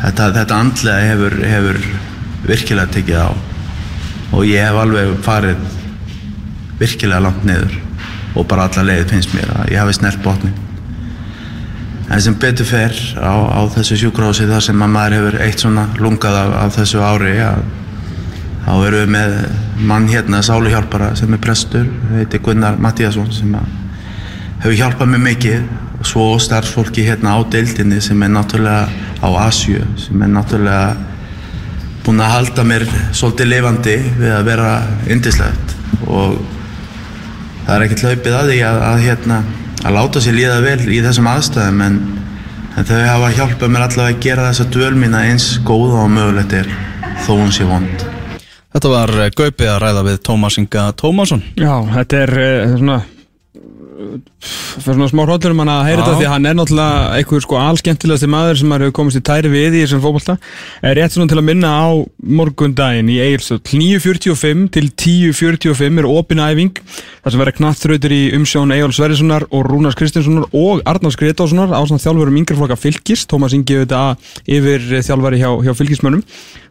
þetta, 0.00 0.30
þetta 0.38 0.60
andlega 0.64 1.10
hefur, 1.10 1.36
hefur 1.50 1.80
virkilega 2.48 2.92
tekið 2.94 3.20
á 3.24 3.30
og 4.34 4.44
ég 4.48 4.64
hef 4.64 4.78
alveg 4.80 5.16
farið 5.24 5.64
virkilega 6.80 7.22
langt 7.22 7.44
niður 7.46 7.78
og 8.34 8.46
bara 8.50 8.66
alla 8.68 8.86
leið 8.90 9.12
finnst 9.12 9.34
mér 9.36 9.52
að 9.54 9.72
ég 9.72 9.80
hafi 9.80 9.94
snert 9.94 10.22
botni. 10.24 10.50
En 12.10 12.20
sem 12.20 12.34
betur 12.36 12.66
fer 12.68 12.92
á, 13.16 13.32
á 13.32 13.60
þessu 13.72 13.96
sjúkrási 14.02 14.48
þar 14.50 14.64
sem 14.66 14.82
að 14.82 14.92
maður 14.92 15.16
hefur 15.18 15.38
eitt 15.46 15.62
svona 15.62 15.86
lungað 16.02 16.40
af, 16.40 16.50
af 16.64 16.74
þessu 16.80 17.00
ári 17.00 17.36
að 17.40 17.62
þá 18.64 18.72
erum 18.74 18.98
við 18.98 19.14
með 19.14 19.38
mann 19.88 20.10
hérna, 20.10 20.42
sáluhjálpara 20.44 21.14
sem 21.18 21.32
er 21.34 21.40
prestur, 21.42 21.88
heiti 22.12 22.40
Gunnar 22.44 22.76
Mattíasson 22.80 23.30
sem 23.32 23.56
hefur 24.62 24.76
hjálpað 24.76 25.14
mér 25.14 25.24
mikið 25.30 25.64
og 26.00 26.06
svo 26.08 26.26
starfsfólki 26.42 27.06
hérna 27.06 27.36
á 27.36 27.38
deildinni 27.50 28.00
sem 28.04 28.22
er 28.22 28.32
náttúrulega 28.34 28.88
á 29.24 29.28
Asju 29.46 29.80
sem 30.00 30.22
er 30.22 30.32
náttúrulega 30.34 31.13
búinn 32.04 32.20
að 32.20 32.34
halda 32.34 32.64
mér 32.68 32.84
svolítið 33.16 33.50
lifandi 33.50 33.94
við 34.18 34.32
að 34.34 34.48
vera 34.48 34.70
yndislegt 35.10 35.74
og 36.04 36.34
það 37.64 37.74
er 37.76 37.84
ekkert 37.86 38.04
hlaupið 38.04 38.36
að 38.38 38.50
því 38.50 38.58
að, 38.68 38.80
að 38.88 39.04
hérna 39.06 39.38
að 39.84 39.96
láta 39.98 40.24
sér 40.24 40.36
líða 40.36 40.58
vel 40.64 40.80
í 40.88 41.00
þessum 41.04 41.30
aðstæðum 41.32 41.84
en, 41.84 41.96
en 42.74 42.88
þau 42.88 42.98
hafa 43.04 43.30
hjálpað 43.38 43.72
mér 43.72 43.86
allavega 43.86 44.16
að 44.16 44.26
gera 44.26 44.50
þessa 44.50 44.68
dvöl 44.76 44.92
mína 45.00 45.24
eins 45.30 45.48
góða 45.64 46.04
og 46.04 46.12
mögulegt 46.12 46.58
er 46.60 46.70
þó 47.24 47.32
hún 47.38 47.52
sé 47.54 47.68
vond. 47.68 48.06
Þetta 48.74 48.90
var 48.90 49.12
eh, 49.22 49.32
Gaupi 49.38 49.68
að 49.70 49.80
ræða 49.84 50.06
við 50.08 50.22
Tómas 50.26 50.58
Inga 50.58 50.88
Tómasson. 50.98 51.44
Já, 51.60 51.74
þetta 51.94 52.22
er 52.24 52.32
uh, 52.42 52.72
svona 52.74 52.96
fyrir 54.14 54.96
svona 54.98 55.08
smá 55.10 55.22
hróllur 55.24 55.54
um 55.54 55.60
hann 55.62 55.70
að 55.72 55.84
heyra 55.88 56.02
þetta 56.04 56.18
því 56.18 56.28
hann 56.32 56.48
er 56.48 56.56
náttúrulega 56.58 57.18
einhver 57.18 57.44
sko 57.44 57.58
allskemmtilegasti 57.60 58.28
maður 58.30 58.58
sem 58.60 58.70
maður 58.70 58.86
hefur 58.86 58.96
komist 58.98 59.20
í 59.20 59.22
tæri 59.24 59.50
við 59.52 59.76
í 59.78 59.82
þessum 59.84 60.02
fótbolta. 60.04 60.36
Er 60.82 60.98
rétt 60.98 61.14
svona 61.14 61.30
til 61.30 61.38
að 61.40 61.46
minna 61.48 61.70
á 61.70 61.86
morgundaginn 62.40 63.12
í 63.12 63.20
Egilstöð 63.24 63.62
9.45 63.70 64.64
til 64.74 64.90
10.45 64.90 66.02
er 66.02 66.10
opin 66.10 66.42
æfing 66.44 66.82
þar 66.84 67.34
sem 67.34 67.44
verða 67.44 67.56
knattþrautir 67.60 68.16
í 68.16 68.22
umsjón 68.38 68.74
Egil 68.74 68.92
Sverrissonar 68.96 69.46
og 69.50 69.68
Rúnars 69.68 69.98
Kristinssonar 69.98 70.50
og 70.50 70.82
Arnars 70.88 71.18
Gretásonar 71.20 71.72
á 71.72 71.80
svona 71.84 72.02
þjálfurum 72.02 72.42
yngreflokka 72.42 72.78
fylgis 72.80 73.24
Tómas 73.30 73.56
Ingi 73.56 73.78
auðvitað 73.78 74.34
yfir 74.44 74.90
þjálfari 75.06 75.40
hjá, 75.40 75.50
hjá 75.64 75.72
fylgismönnum 75.78 76.24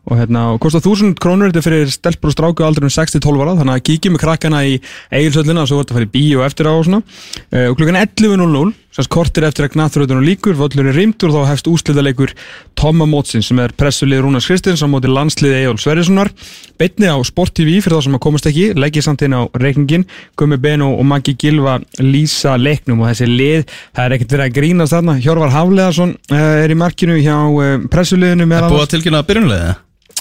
og 0.03 0.19
hérna, 0.19 0.49
og 0.51 0.59
kostar 0.59 0.83
1000 0.83 1.15
krónur 1.21 1.51
þetta 1.51 1.63
fyrir 1.63 1.91
stelpur 1.91 2.31
og 2.31 2.35
stráku 2.35 2.65
aldrei 2.65 2.89
um 2.89 2.91
6-12 2.91 3.39
ára 3.39 3.55
þannig 3.59 3.77
að 3.77 3.83
kíkjum 3.87 4.17
með 4.17 4.23
krakkana 4.25 4.63
í 4.67 4.77
eigilsöllina 5.15 5.63
og 5.63 5.69
svo 5.69 5.79
verður 5.79 5.85
þetta 5.85 5.95
að 5.95 5.99
fara 5.99 6.09
í 6.09 6.15
bíó 6.17 6.43
eftir 6.43 6.67
á 6.67 6.73
og 6.73 6.87
svona. 6.87 7.03
Uh, 7.47 7.67
og 7.71 7.77
klukkan 7.79 7.99
11.00 8.01 8.73
sérst 8.93 9.09
kortir 9.09 9.45
eftir 9.47 9.65
að 9.65 9.77
gnaþröðunum 9.77 10.25
líkur 10.27 10.57
völlur 10.59 10.89
er 10.91 10.97
rýmtur 10.97 11.31
og 11.31 11.39
þá 11.39 11.53
hefst 11.53 11.69
úslitaleikur 11.71 12.33
Tomma 12.77 13.07
Mótsins 13.09 13.47
sem 13.49 13.61
er 13.63 13.71
pressulið 13.73 14.21
Rúnars 14.21 14.45
Kristins 14.49 14.83
á 14.85 14.87
móti 14.91 15.09
landsliði 15.09 15.63
Egil 15.63 15.79
Sverrissonar. 15.81 16.29
Beitni 16.77 17.09
á 17.09 17.17
Sport 17.25 17.55
TV 17.57 17.79
fyrir 17.81 17.97
þá 17.97 18.05
sem 18.05 18.17
að 18.19 18.23
komast 18.27 18.49
ekki 18.49 18.67
leggja 18.77 19.05
samt 19.07 19.23
inn 19.25 19.33
á 19.33 19.49
reikningin 19.57 20.05
Gummi 20.37 20.59
Beno 20.61 20.91
og 20.93 21.07
Maggi 21.09 21.33
Gilva 21.39 21.79
lýsa 22.03 22.53
leiknum 22.59 23.01
og 23.01 23.09
þessi 23.09 23.29
lið, 23.31 23.65
það 23.95 24.05
er 24.05 24.17
ekkert 24.17 24.35
verið 24.35 24.45
að 24.45 24.59
grínast 24.59 24.97
þarna. 24.97 25.17
Hjörvar 25.23 25.55
Hafleðarsson 25.55 26.13
uh, 26.29 26.37
er 26.61 26.75
í 26.75 26.77
markinu 26.77 27.17
hjá 27.17 27.39
uh, 27.39 27.73
pressuliðinu 27.89 28.45
Það 28.51 28.59
er 28.59 28.69
búið 28.75 28.85
að 28.85 28.93
tilkynna 28.93 29.25
byrjunlega 29.25 29.73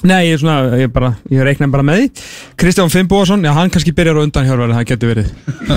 Nei, 0.03 0.27
ég, 0.27 0.35
er 0.35 0.41
svona, 0.41 0.77
ég, 0.81 0.89
bara, 0.91 1.13
ég 1.31 1.45
reikna 1.47 1.69
bara 1.71 1.85
með 1.87 2.01
því. 2.01 2.07
Kristján 2.59 2.91
Finnbóðsson, 2.91 3.45
já 3.47 3.53
hann 3.55 3.71
kannski 3.71 3.93
byrjar 3.95 4.19
á 4.19 4.25
undan 4.25 4.47
Hjörvar 4.49 4.73
það 4.75 4.87
getur 4.89 5.13
verið. 5.13 5.29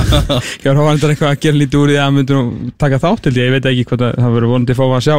Hjörvar 0.64 0.82
var 0.82 0.96
endur 0.96 1.12
eitthvað 1.14 1.30
að 1.30 1.42
gera 1.44 1.60
lítið 1.60 1.78
úr 1.78 1.92
því 1.92 1.98
að 2.00 2.06
hann 2.08 2.16
myndur 2.18 2.40
taka 2.82 2.98
þátt 3.04 3.30
held 3.30 3.38
ég, 3.38 3.46
ég 3.46 3.54
veit 3.54 3.68
ekki 3.70 3.86
hvað 3.92 4.02
það, 4.02 4.16
það 4.24 4.34
verður 4.34 4.52
vonandi 4.54 4.74
að 4.74 4.80
fá 4.80 4.86
að 4.88 5.06
sjá. 5.06 5.18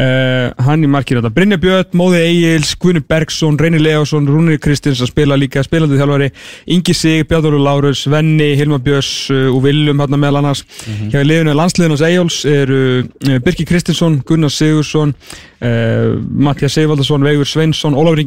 Uh, 0.00 0.46
Hann 0.70 0.86
í 0.86 0.90
markir 0.94 1.20
þetta 1.20 1.32
Brynja 1.36 1.58
Björn, 1.60 1.90
Móði 2.00 2.22
Egils, 2.30 2.72
Guðni 2.80 3.02
Bergson 3.04 3.60
Reyni 3.60 3.82
Leásson, 3.82 4.28
Rúnir 4.30 4.60
Kristins 4.62 5.04
að 5.04 5.12
spila 5.12 5.36
líka 5.36 5.64
spilandi 5.66 6.00
þjálfari, 6.00 6.30
Ingi 6.72 6.96
Sig, 6.96 7.26
Björður 7.28 7.60
Lárus 7.60 8.06
Venni, 8.08 8.54
Hilma 8.56 8.80
Björns 8.80 9.12
uh, 9.34 9.50
og 9.52 9.60
Viljum 9.66 10.00
hann 10.00 10.16
meðal 10.16 10.40
annars. 10.40 10.64
Hjá 11.12 11.20
liðinu 11.20 11.52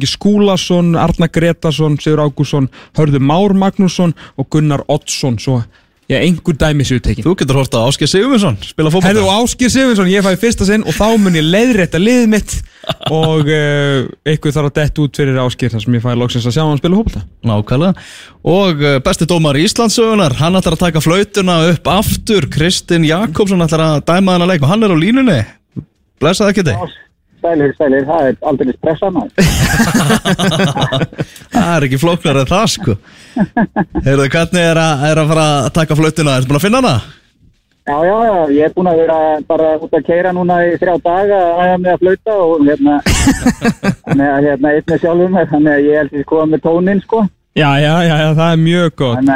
Ingi 0.04 0.12
Skúlason, 0.12 0.96
Arna 0.96 1.28
Gretarsson 1.28 1.96
Sigur 2.00 2.20
Ágússon, 2.20 2.68
Hörður 2.96 3.22
Már 3.24 3.54
Magnússon 3.56 4.14
og 4.36 4.48
Gunnar 4.50 4.84
Oddsson. 4.88 5.38
Svo 5.38 5.62
Já, 6.04 6.18
einhver 6.20 6.52
dæmi 6.52 6.84
séu 6.84 7.00
tekin. 7.00 7.24
Þú 7.24 7.32
getur 7.40 7.56
horta 7.56 7.80
á 7.80 7.88
Áskei 7.88 8.04
Sigurvinsson 8.04 8.58
Spila 8.60 8.90
Herðu 8.92 9.00
fótbolta. 9.00 9.22
Og 9.24 9.46
Áskir 9.46 9.70
Sigurðsson, 9.72 10.10
ég 10.12 10.20
fæði 10.20 10.36
fyrsta 10.42 10.66
sinn 10.68 10.82
og 10.84 10.92
þá 10.92 11.16
mun 11.16 11.38
ég 11.38 11.46
leiðrétta 11.48 11.96
liðið 11.96 12.26
mitt 12.28 12.56
og 13.24 13.48
uh, 13.48 14.04
eitthvað 14.28 14.58
þarf 14.58 14.68
að 14.68 14.74
detta 14.82 15.00
út 15.00 15.16
fyrir 15.16 15.40
Áskir 15.40 15.72
þar 15.72 15.84
sem 15.86 15.96
ég 15.96 16.04
fæði 16.04 16.20
loksins 16.20 16.48
að 16.50 16.56
sjá 16.58 16.62
hann 16.66 16.82
spila 16.82 16.98
hópulta 16.98 17.22
Nákvæmlega. 17.48 18.04
Og 18.52 18.84
uh, 18.84 18.98
besti 19.06 19.30
dómar 19.30 19.56
í 19.56 19.64
Íslandsögunar 19.64 20.36
Hann 20.42 20.60
ætlar 20.60 20.76
að 20.76 20.84
taka 20.84 21.00
flautuna 21.00 21.56
upp 21.70 21.88
aftur. 21.94 22.50
Kristinn 22.52 23.08
Jakobsson 23.08 23.64
ætlar 23.64 23.86
að 23.86 24.04
dæma 24.12 24.36
þennan 24.36 24.52
leik 24.52 24.68
og 24.68 24.74
hann 24.74 24.84
er 24.84 24.92
á 24.92 24.96
línunni. 25.00 25.40
Blessaði 26.20 26.52
ekki 26.52 26.68
þig 26.68 27.00
Sælir, 27.44 27.74
sælir, 27.76 28.04
það 28.08 28.26
er 28.30 28.36
aldrei 28.48 28.72
stressa 28.72 29.10
maður. 29.12 29.32
Það 31.54 31.72
er 31.74 31.84
ekki 31.86 31.98
flóknar 32.00 32.38
en 32.40 32.48
það 32.48 32.64
sko 32.72 32.94
Heyrðu, 34.06 34.30
hvernig 34.32 34.62
er 34.62 34.80
að, 34.80 35.04
er 35.10 35.20
að 35.20 35.28
fara 35.32 35.44
að 35.58 35.68
taka 35.76 35.98
flautuna? 35.98 36.38
Ertu 36.38 36.48
búin 36.48 36.58
að 36.58 36.64
finna 36.64 36.80
hana? 36.80 36.94
Já, 37.84 37.96
já, 38.08 38.14
já, 38.24 38.36
ég 38.56 38.64
er 38.64 38.72
búinn 38.72 38.88
að 38.88 39.00
vera 39.02 39.18
bara 39.44 39.68
út 39.76 39.92
að 39.98 40.06
keira 40.06 40.32
núna 40.32 40.56
í 40.64 40.72
þrjá 40.80 40.94
daga 41.04 41.40
að 41.44 41.58
hafa 41.60 41.76
með 41.82 41.92
að 41.92 42.00
flauta 42.06 42.36
og 42.46 42.64
hérna, 42.64 42.94
að 44.38 44.46
hérna 44.48 44.72
einn 44.72 44.88
með 44.88 45.02
sjálfum 45.04 45.36
þannig 45.52 45.72
að 45.74 45.88
ég 45.90 46.00
held 46.00 46.16
ég 46.16 46.24
skoða 46.24 46.46
með 46.54 46.64
tónin, 46.64 47.02
sko. 47.04 47.20
Já, 47.54 47.68
já, 47.78 47.92
já, 48.02 48.14
já, 48.18 48.28
það 48.34 48.48
er 48.52 48.58
mjög 48.58 48.94
gott 48.98 49.18
Þannig 49.20 49.34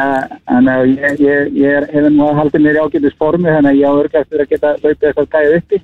að, 0.50 0.70
að 0.72 0.88
ég, 0.90 1.20
ég, 1.22 1.52
ég 1.54 1.76
er, 1.78 1.84
hefur 1.92 2.10
nú 2.10 2.24
að 2.26 2.40
halda 2.40 2.60
mér 2.64 2.78
í 2.78 2.80
ágætis 2.82 3.14
formi, 3.20 3.46
þannig 3.46 3.70
að 3.70 3.78
ég 3.78 3.86
á 3.86 4.00
örgæst 4.00 4.32
fyrir 4.32 4.42
að 4.42 4.50
geta 4.54 4.72
hlaupið 4.80 5.06
eitthvað 5.08 5.28
gæðið 5.36 5.54
uppi. 5.60 5.78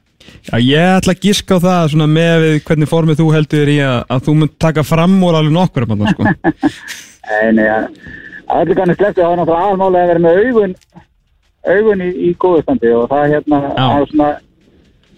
Já, 0.48 0.54
ég 0.58 0.94
ætla 0.96 1.14
að 1.14 1.22
giska 1.28 1.58
á 1.62 1.64
það 1.64 1.92
svona 1.92 2.08
með 2.10 2.34
við 2.42 2.56
hvernig 2.66 2.90
formið 2.90 3.20
þú 3.20 3.28
heldur 3.36 3.70
í 3.70 3.76
að, 3.86 4.00
að 4.16 4.24
þú 4.26 4.34
munt 4.40 4.56
taka 4.66 4.84
fram 4.88 5.14
úr 5.22 5.38
alveg 5.38 5.54
nokkur 5.54 5.86
sko. 6.10 6.34
En 7.38 7.56
ja, 7.62 7.78
að 8.50 8.64
öllu 8.64 8.76
kannski 8.80 8.98
sleppti, 8.98 9.22
það 9.22 9.30
var 9.30 9.38
náttúrulega 9.40 9.68
aðmálega 9.70 10.02
að 10.02 10.10
vera 10.10 10.24
með 10.24 10.40
augun, 10.42 10.74
augun 11.70 12.02
í, 12.04 12.10
í 12.18 12.32
góðustandi 12.34 12.90
og 12.98 13.06
það 13.14 13.30
hérna, 13.36 13.60
Já. 13.62 13.78
það 13.78 14.00
er 14.00 14.10
svona, 14.10 14.28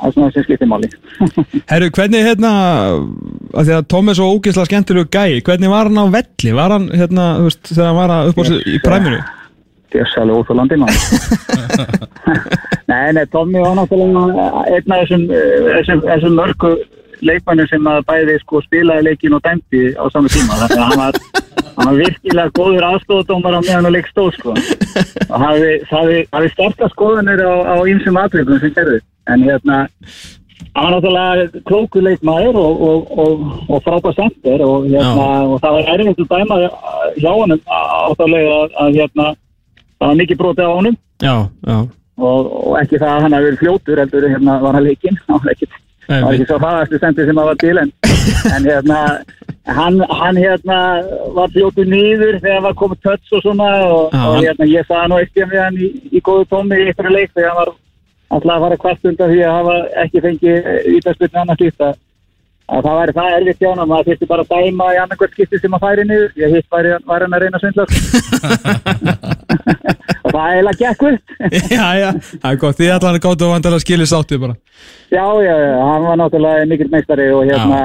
það 0.01 0.09
er 0.09 0.15
svona 0.17 0.35
sem 0.35 0.47
skiptir 0.47 0.71
máli. 0.71 0.91
Herru, 1.71 1.89
hvernig 1.97 2.27
hérna 2.27 2.53
að 3.57 3.71
því 3.71 3.77
að 3.79 3.97
er 4.13 4.19
svo 4.19 4.29
ógeðslega 4.35 4.71
skemmtilegu 4.71 5.11
gæi 5.13 5.43
hvernig 5.47 5.73
var 5.73 5.91
hann 5.91 6.03
á 6.03 6.07
velli? 6.17 6.53
Var 6.61 6.77
hann 6.77 6.91
hérna, 6.93 7.31
þú 7.41 7.49
veist, 7.49 7.63
þegar 7.73 7.91
hann 7.91 7.99
var 8.01 8.15
að 8.17 8.31
upp 8.33 8.41
á 8.41 8.45
sig 8.51 8.69
í 8.73 8.83
præminu? 8.85 9.23
Gjössalega 9.95 10.43
óþólandi 10.43 10.79
maður. 10.83 11.01
nei, 12.91 13.07
nei, 13.17 13.25
Tommy 13.33 13.63
var 13.63 13.77
náttúrulega 13.79 14.47
einn 14.75 14.97
af 14.97 15.03
þessum, 15.05 15.27
eh, 15.31 15.69
þessum, 15.79 16.05
þessum 16.05 16.39
mörgu 16.41 16.73
leikmannum 17.25 17.69
sem 17.71 17.87
að 17.89 18.03
bæði 18.11 18.39
sko 18.43 18.61
spilaði 18.67 19.07
leikin 19.09 19.37
og 19.37 19.45
dæmdi 19.47 19.85
á 19.97 20.05
saman 20.13 20.33
tíma. 20.33 20.59
Þannig 20.63 20.83
að 20.83 20.91
hann 20.91 21.01
var, 21.01 21.21
hann 21.77 21.91
var 21.91 22.01
virkilega 22.01 22.55
góður 22.57 22.87
aðstofadómar 22.91 23.59
á 23.59 23.61
meðan 23.65 23.91
og 23.91 23.95
leik 23.97 24.09
stóð 24.11 24.33
sko. 24.39 24.55
Og 25.27 25.37
hafi, 25.43 25.71
hafi, 25.91 26.23
hafi 26.33 26.53
sterkast 26.55 26.97
skoðanir 26.97 27.45
á, 27.45 27.55
á 27.73 27.77
ýmsum 27.89 28.19
atriðum 28.21 28.63
sem 28.63 28.75
gerði. 28.77 29.01
En 29.27 29.43
hérna, 29.43 29.79
hann 30.77 30.87
var 30.87 30.95
náttúrulega 30.97 31.65
klóku 31.69 32.03
leikmaður 32.05 32.61
og, 32.63 32.83
og, 32.89 33.13
og, 33.19 33.45
og 33.69 33.85
frábæð 33.85 34.21
sendir 34.21 34.65
og, 34.67 34.89
hérna, 34.93 35.29
og 35.51 35.61
það 35.65 35.79
var 35.79 35.93
erfitt 35.95 36.25
að 36.25 36.33
dæma 36.33 36.61
hjá 37.17 37.31
honum 37.33 37.63
áttalega 37.77 38.57
að, 38.63 38.81
að 38.85 38.99
hérna, 39.01 39.31
það 39.97 40.11
var 40.11 40.21
mikið 40.23 40.43
brotið 40.43 40.69
á 40.69 40.77
honum 40.77 40.99
Já, 41.25 41.37
já 41.65 41.79
og, 42.17 42.53
ekki 42.81 43.01
það 43.01 43.11
að 43.11 43.25
hann 43.25 43.37
hafi 43.37 43.49
verið 43.49 43.61
fljótur 43.63 44.01
heldur 44.03 44.29
hérna 44.31 44.57
var 44.63 44.79
hann 44.79 44.87
leikinn 44.87 45.19
hann 45.27 45.43
var 45.43 45.53
ekkit 45.53 45.77
það 46.07 46.23
var 46.27 46.33
ekki 46.37 46.47
svo 46.51 46.59
hraðastu 46.63 46.97
sendi 47.03 47.23
sem 47.29 47.39
það 47.41 47.49
var 47.51 47.59
til 47.63 47.77
en, 47.83 47.91
en 48.57 48.63
hérna 48.71 48.99
hann, 49.79 49.97
hann 50.21 50.37
hérna 50.41 50.79
var 51.39 51.49
fljótu 51.55 51.83
nýður 51.91 52.35
þegar 52.45 52.63
var 52.69 52.75
komið 52.83 52.99
tötts 53.09 53.31
og 53.37 53.41
svona 53.47 53.69
og, 53.89 54.03
og 54.07 54.09
hann- 54.23 54.45
hérna 54.47 54.65
ég 54.71 54.83
sagði 54.89 55.07
nú 55.13 55.17
ekki 55.25 55.41
með 55.51 55.61
hann 55.65 55.77
í, 55.83 55.85
í 56.13 56.15
góðu 56.31 56.45
tómi 56.55 56.75
í 56.83 56.89
ykkur 56.93 57.11
leik 57.15 57.31
þegar 57.35 57.51
hann 57.53 57.61
var 57.63 57.71
alltaf 58.37 58.55
að 58.57 58.63
fara 58.67 58.81
kvart 58.83 59.03
undan 59.13 59.31
því 59.35 59.41
að 59.47 59.57
hafa 59.61 59.75
ekki 60.05 60.19
fengið 60.25 60.57
ítaspilni 60.97 61.41
annars 61.45 61.63
líkt 61.63 61.81
að 61.91 61.95
að 62.67 62.81
það 62.83 62.97
væri 62.99 63.13
það 63.15 63.35
erfitt 63.37 63.61
hjá 63.63 63.69
hann 63.71 63.83
að 63.85 63.91
maður 63.93 64.07
þurfti 64.09 64.27
bara 64.31 64.45
dæma 64.51 64.87
í 64.91 64.97
annarkvært 64.99 65.35
skipti 65.37 65.59
sem 65.63 65.75
að 65.77 65.85
færi 65.85 66.03
niður. 66.09 66.31
Ég 66.35 66.51
hitt 66.57 66.67
væri, 66.75 66.91
væri 67.07 67.23
hann 67.29 67.37
að 67.37 67.43
reyna 67.45 67.61
svindla 67.63 67.85
og 70.37 70.43
það 70.43 70.55
eiginlega 70.55 70.81
gekk 70.83 71.05
upp? 71.11 71.35
Já, 71.77 71.87
já, 71.97 72.09
það 72.43 72.51
er 72.51 72.59
gott, 72.63 72.79
þið 72.79 72.93
allan 72.95 73.19
er 73.19 73.23
gátt 73.25 73.45
og 73.45 73.53
vandalega 73.53 73.85
skilir 73.85 74.09
sáttið 74.11 74.43
bara. 74.43 74.57
Já, 75.13 75.25
já, 75.47 75.55
hann 75.81 76.07
var 76.07 76.19
náttúrulega 76.21 76.67
mikill 76.71 76.91
meistari 76.93 77.29
og, 77.33 77.45
hérna, 77.47 77.79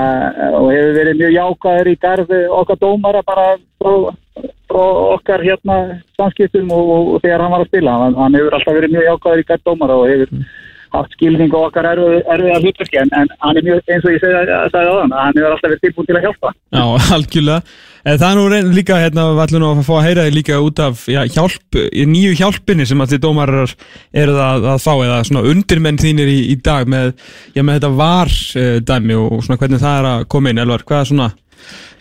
og 0.58 0.72
hefur 0.74 0.98
verið 0.98 1.20
mjög 1.20 1.36
jákvæður 1.38 1.92
í 1.92 1.96
garð 2.02 2.34
okkar 2.62 2.82
dómara 2.82 3.22
bara 3.28 3.46
frá, 3.82 3.94
frá 4.72 4.82
okkar 5.18 5.46
hérna 5.46 5.78
samskiptum 6.18 6.74
og, 6.74 6.92
og, 6.96 7.14
og 7.16 7.24
þegar 7.26 7.46
hann 7.46 7.56
var 7.56 7.66
að 7.66 7.72
spila. 7.72 8.00
Hann, 8.06 8.18
hann 8.20 8.40
hefur 8.40 8.58
alltaf 8.58 8.78
verið 8.80 8.98
mjög 8.98 9.08
jákvæður 9.10 9.44
í 9.44 9.48
garð 9.52 9.70
dómara 9.70 10.00
og 10.02 10.12
hefur 10.12 10.50
haft 10.92 11.16
skilning 11.16 11.54
á 11.56 11.60
okkar 11.62 11.88
erfiða 11.94 12.60
hlutverki. 12.60 13.00
En, 13.04 13.14
en 13.16 13.32
hann 13.46 13.62
er 13.62 13.68
mjög, 13.70 13.86
eins 13.88 14.04
og 14.08 14.18
ég 14.18 14.26
segi, 14.26 14.60
sagði 14.74 14.92
á 14.92 14.96
hann 14.98 15.16
hann 15.16 15.38
hefur 15.38 15.54
alltaf 15.54 15.70
verið 15.70 15.86
tilbúin 15.86 16.10
til 16.10 16.20
að 16.20 16.28
hjálpa. 16.28 16.54
Já, 16.76 16.84
algjörlega 17.16 17.62
En 18.02 18.18
það 18.18 18.28
er 18.28 18.38
nú 18.40 18.46
reyn, 18.50 18.72
líka, 18.74 18.98
hérna, 18.98 19.28
við 19.36 19.44
ætlum 19.44 19.66
að 19.68 19.84
fá 19.86 19.92
að 20.00 20.06
heyra 20.08 20.24
þið 20.26 20.38
líka 20.40 20.62
út 20.66 20.80
af 20.82 21.04
já, 21.12 21.20
hjálp, 21.36 21.78
nýju 22.10 22.34
hjálpinni 22.40 22.88
sem 22.90 23.04
allir 23.04 23.22
dómarar 23.22 23.76
eru 24.24 24.40
að, 24.42 24.66
að 24.74 24.82
fá 24.82 24.92
eða 24.96 25.20
svona 25.28 25.46
undirmenn 25.52 26.02
þínir 26.02 26.32
í, 26.34 26.40
í 26.54 26.58
dag 26.66 26.90
með, 26.90 27.14
já, 27.54 27.62
með 27.62 27.78
þetta 27.78 27.94
var 28.00 28.34
uh, 28.34 28.74
dæmi 28.90 29.20
og 29.22 29.46
svona 29.46 29.62
hvernig 29.62 29.84
það 29.84 30.00
er 30.00 30.10
að 30.16 30.28
koma 30.34 30.54
inn, 30.54 30.64
Elvar, 30.66 30.86
hvað 30.88 31.04
er 31.04 31.12
svona? 31.12 31.32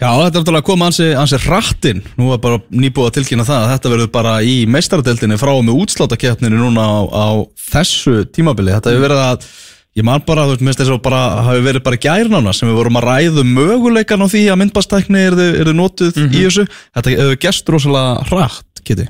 Já, 0.00 0.09
þetta 0.09 0.25
er 0.25 0.40
náttúrulega 0.40 0.62
að 0.62 0.69
koma 0.71 0.87
ansi, 0.88 1.07
ansi 1.21 1.38
rattinn 1.42 1.99
Nú 2.16 2.30
var 2.30 2.38
bara 2.40 2.61
nýbúið 2.73 3.11
að 3.11 3.16
tilkynna 3.19 3.45
það 3.45 3.64
að 3.66 3.73
Þetta 3.75 3.90
verður 3.92 4.12
bara 4.14 4.37
í 4.40 4.54
meistaradeildinni 4.73 5.37
frá 5.37 5.50
og 5.52 5.66
með 5.66 5.83
útsláttakeppninu 5.83 6.62
núna 6.62 6.87
á, 6.88 7.00
á 7.12 7.28
þessu 7.71 8.23
tímabili. 8.33 8.73
Þetta 8.73 8.95
hefur 8.95 9.04
verið 9.04 9.21
að 9.26 9.45
Ég 9.99 10.04
man 10.06 10.23
bara, 10.23 10.44
þú 10.47 10.52
veist, 10.54 10.62
minnst 10.62 10.78
þess 10.85 10.92
að 10.94 11.00
bara 11.02 11.20
hafi 11.49 11.62
verið 11.66 11.82
bara 11.88 11.99
gærnána 12.04 12.52
sem 12.54 12.68
við 12.70 12.76
vorum 12.78 12.99
að 13.00 13.06
ræðu 13.09 13.42
möguleikan 13.49 14.23
á 14.23 14.26
því 14.30 14.42
að 14.52 14.61
myndbastækni 14.62 15.23
er 15.26 15.35
þið 15.40 15.73
notuð 15.75 16.20
í 16.30 16.44
þessu. 16.44 16.64
Þetta 16.94 17.14
hefur 17.16 17.40
gest 17.42 17.73
rosalega 17.75 18.28
hratt, 18.30 18.85
Kitty 18.87 19.09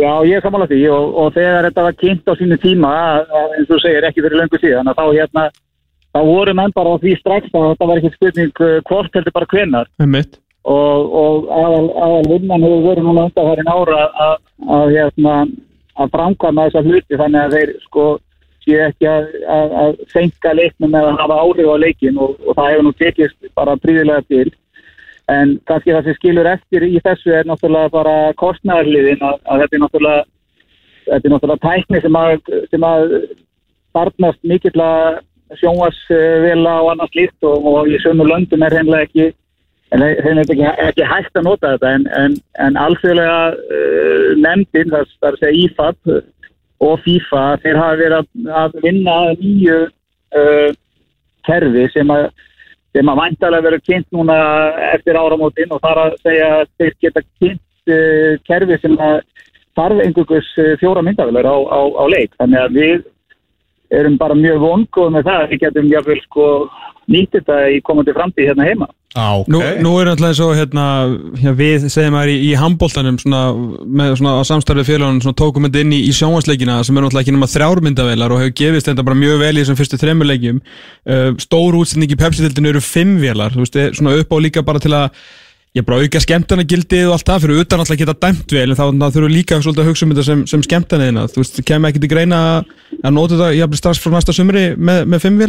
Já, 0.00 0.10
ég 0.24 0.38
er 0.38 0.42
sammála 0.42 0.66
því. 0.70 0.80
Og, 0.88 1.06
og 1.20 1.34
þegar 1.36 1.66
þetta 1.68 1.82
var 1.86 1.96
kynnt 2.00 2.26
á 2.26 2.32
sínu 2.40 2.56
tíma 2.62 2.90
að- 2.96 3.28
að, 3.36 3.50
eins 3.58 3.68
og 3.68 3.74
þú 3.76 3.80
segir 3.84 4.06
ekki 4.08 4.24
fyrir 4.24 4.40
löngu 4.40 4.58
síðan 4.62 4.88
að 4.90 4.98
þá 4.98 5.04
hérna 5.18 5.44
þá 6.12 6.20
voru 6.28 6.54
menn 6.56 6.72
bara 6.74 6.94
á 6.96 7.02
því 7.02 7.12
strax 7.20 7.52
að 7.52 7.66
þetta 7.70 7.88
var 7.90 8.00
ekki 8.00 8.12
spurning 8.16 8.62
uh, 8.64 8.80
hvort 8.88 9.14
heldur 9.16 9.32
bara 9.36 9.50
hvenar 9.52 9.86
með 10.00 10.10
mitt 10.16 10.34
og, 10.64 11.12
og 11.22 11.46
aðal, 11.60 11.86
aðal 12.06 12.26
vinnan 12.32 12.64
hefur 12.66 12.82
verið 12.88 13.06
núna 13.06 13.24
undanfærin 13.28 13.70
ára 13.76 14.00
að, 14.26 14.34
að, 14.76 14.84
hérna, 14.96 15.36
að 16.00 16.12
framkvæma 16.16 16.66
þessa 16.68 16.84
hluti 16.88 17.20
þannig 17.22 17.44
að 17.46 17.56
þeir 17.58 17.72
sko 17.86 18.06
séu 18.64 18.80
ekki 18.86 19.08
að, 19.10 19.28
að, 19.50 19.76
að 19.82 20.02
senka 20.12 20.52
leiknum 20.56 20.96
eða 20.98 21.14
hafa 21.20 21.38
áhrif 21.44 21.70
á 21.70 21.76
leikin 21.82 22.20
og, 22.20 22.36
og 22.46 22.58
það 22.58 22.70
hefur 22.72 22.86
nú 22.86 22.92
tekist 22.98 23.50
bara 23.58 23.78
príðilega 23.82 24.26
til. 24.28 24.52
En 25.32 25.56
kannski 25.70 25.94
það 25.94 26.08
sem 26.08 26.18
skilur 26.18 26.50
eftir 26.50 26.86
í 26.86 27.00
þessu 27.04 27.34
er 27.38 27.48
náttúrulega 27.48 27.92
bara 27.94 28.16
kostnæðarliðin 28.40 29.22
að, 29.22 29.36
að 29.46 29.64
þetta 29.64 29.78
er 29.78 29.84
náttúrulega 29.84 30.24
þetta 31.06 31.28
er 31.28 31.34
náttúrulega 31.34 31.68
tækni 31.68 32.00
sem 32.02 32.18
að, 32.18 32.32
sem 32.70 32.86
að 32.86 33.14
barnast 33.92 34.42
mikill 34.48 34.82
að 34.82 35.20
sjónvarsvela 35.60 36.74
og 36.80 36.90
annars 36.94 37.14
líkt 37.16 37.46
og, 37.46 37.64
og 37.68 37.88
í 37.90 37.98
sömu 38.02 38.26
löndum 38.26 38.64
er 38.64 38.74
hreinlega 38.76 39.08
ekki 39.08 39.30
en 39.92 40.04
þeim 40.24 40.38
er 40.38 40.42
ekki, 40.46 40.68
ekki 40.86 41.08
hægt 41.08 41.36
að 41.36 41.48
nota 41.48 41.74
þetta. 41.74 41.90
En, 41.98 42.06
en, 42.16 42.36
en 42.64 42.78
alþjóðlega 42.80 43.40
uh, 43.52 44.28
nefndin, 44.40 44.92
það, 44.94 45.10
er 45.20 45.34
að 45.36 45.42
segja 45.42 45.66
IFAB 45.66 46.14
og 46.82 47.02
FIFA, 47.04 47.42
þeir 47.62 47.78
hafa 47.78 47.98
verið 48.00 48.48
að, 48.62 48.78
vinna 48.82 49.16
nýju 49.38 49.76
uh, 49.86 50.70
kerfi 51.46 51.84
sem 51.94 52.10
að 52.14 52.30
sem 52.92 53.08
að 53.08 53.20
væntalega 53.22 53.64
verið 53.64 53.84
kynnt 53.88 54.08
núna 54.12 54.34
eftir 54.90 55.16
áramótin 55.16 55.70
og 55.72 55.80
þar 55.80 56.00
að 56.02 56.16
segja 56.20 56.48
að 56.58 56.64
þeir 56.80 56.96
geta 57.06 57.22
kynnt 57.40 57.92
uh, 57.94 58.32
kerfi 58.48 58.78
sem 58.82 58.98
að 59.00 59.14
þarf 59.78 60.02
einhverjus 60.04 60.50
uh, 60.60 60.74
fjóra 60.82 61.04
myndavilar 61.06 61.48
á, 61.48 61.56
á, 61.56 61.80
á 61.88 62.04
leik. 62.12 62.34
Þannig 62.36 62.60
að 62.60 62.76
við 62.76 63.06
erum 63.96 64.18
bara 64.20 64.36
mjög 64.36 64.60
vonkuð 64.66 65.14
með 65.14 65.30
það. 65.30 65.40
Að 65.44 65.54
við 65.54 65.62
getum 65.64 65.90
jáfnvel 65.92 66.20
sko 66.26 66.48
nýtt 67.10 67.38
þetta 67.38 67.62
í 67.74 67.80
komandi 67.84 68.14
framtíð 68.16 68.52
hérna 68.52 68.66
heima. 68.68 68.88
Ah, 69.12 69.34
okay. 69.36 69.52
Nú, 69.52 69.58
nú 69.84 69.90
er 70.00 70.08
náttúrulega 70.08 70.36
svo 70.38 70.54
hérna, 70.56 70.84
já, 71.36 71.50
við 71.56 71.84
segjum 71.92 72.14
að 72.16 72.30
í, 72.32 72.36
í 72.48 72.52
handbóltanum 72.56 73.18
svona, 73.20 73.42
með 73.84 74.14
svona 74.22 74.38
á 74.40 74.42
samstarfið 74.48 74.88
félagunum 74.88 75.20
svona 75.20 75.36
tókum 75.36 75.68
þetta 75.68 75.82
inn 75.84 75.92
í, 75.92 76.00
í 76.08 76.14
sjónvarsleikina 76.16 76.78
sem 76.80 76.96
er 76.96 77.04
náttúrulega 77.04 77.26
ekki 77.26 77.36
nema 77.36 77.50
þrjármyndavelar 77.52 78.32
og 78.32 78.40
hefur 78.40 78.56
gefist 78.62 78.88
þetta 78.88 79.04
bara 79.04 79.20
mjög 79.20 79.44
vel 79.44 79.52
í 79.52 79.60
þessum 79.60 79.80
fyrstu 79.82 80.00
þremur 80.00 80.30
leikjum. 80.30 80.62
Uh, 81.04 81.28
stór 81.44 81.76
útsending 81.82 82.14
í 82.14 82.20
Pepsi-dildinu 82.22 82.72
eru 82.72 82.84
fimm 82.84 83.18
velar, 83.20 83.52
þú 83.52 83.66
veist, 83.66 83.80
er 83.84 83.92
svona 83.98 84.16
upp 84.16 84.32
á 84.32 84.36
líka 84.46 84.64
bara 84.64 84.80
til 84.80 84.94
að 84.96 85.10
ég 85.76 85.84
bara 85.88 86.04
auka 86.04 86.20
skemmtana 86.20 86.64
gildið 86.68 87.06
og 87.08 87.14
allt 87.16 87.28
það 87.28 87.44
fyrir 87.46 87.60
utan 87.62 87.80
alltaf 87.80 88.00
geta 88.00 88.14
dæmt 88.20 88.52
vel 88.52 88.66
en 88.66 88.76
þá 88.76 88.82
þurfum 88.84 89.24
við 89.24 89.36
líka 89.38 89.60
svolítið 89.64 89.84
að 89.84 89.88
hugsa 89.88 90.04
um 90.04 90.10
þetta 90.12 90.24
sem, 90.26 90.42
sem 90.50 90.64
skemmtana 90.66 91.24
þú 91.32 91.40
veist, 91.40 91.60
kemur 91.68 91.88
ekki 91.88 92.02
til 92.02 92.10
greina 92.12 92.40
að 93.00 93.14
nota 93.16 93.38
þetta 93.38 93.54
jafnvel 93.56 93.80
strax 93.80 94.02
frá 94.02 94.12
næsta 94.12 94.34
sumri 94.36 94.66
með, 94.76 95.06
með 95.08 95.24
fimm 95.24 95.40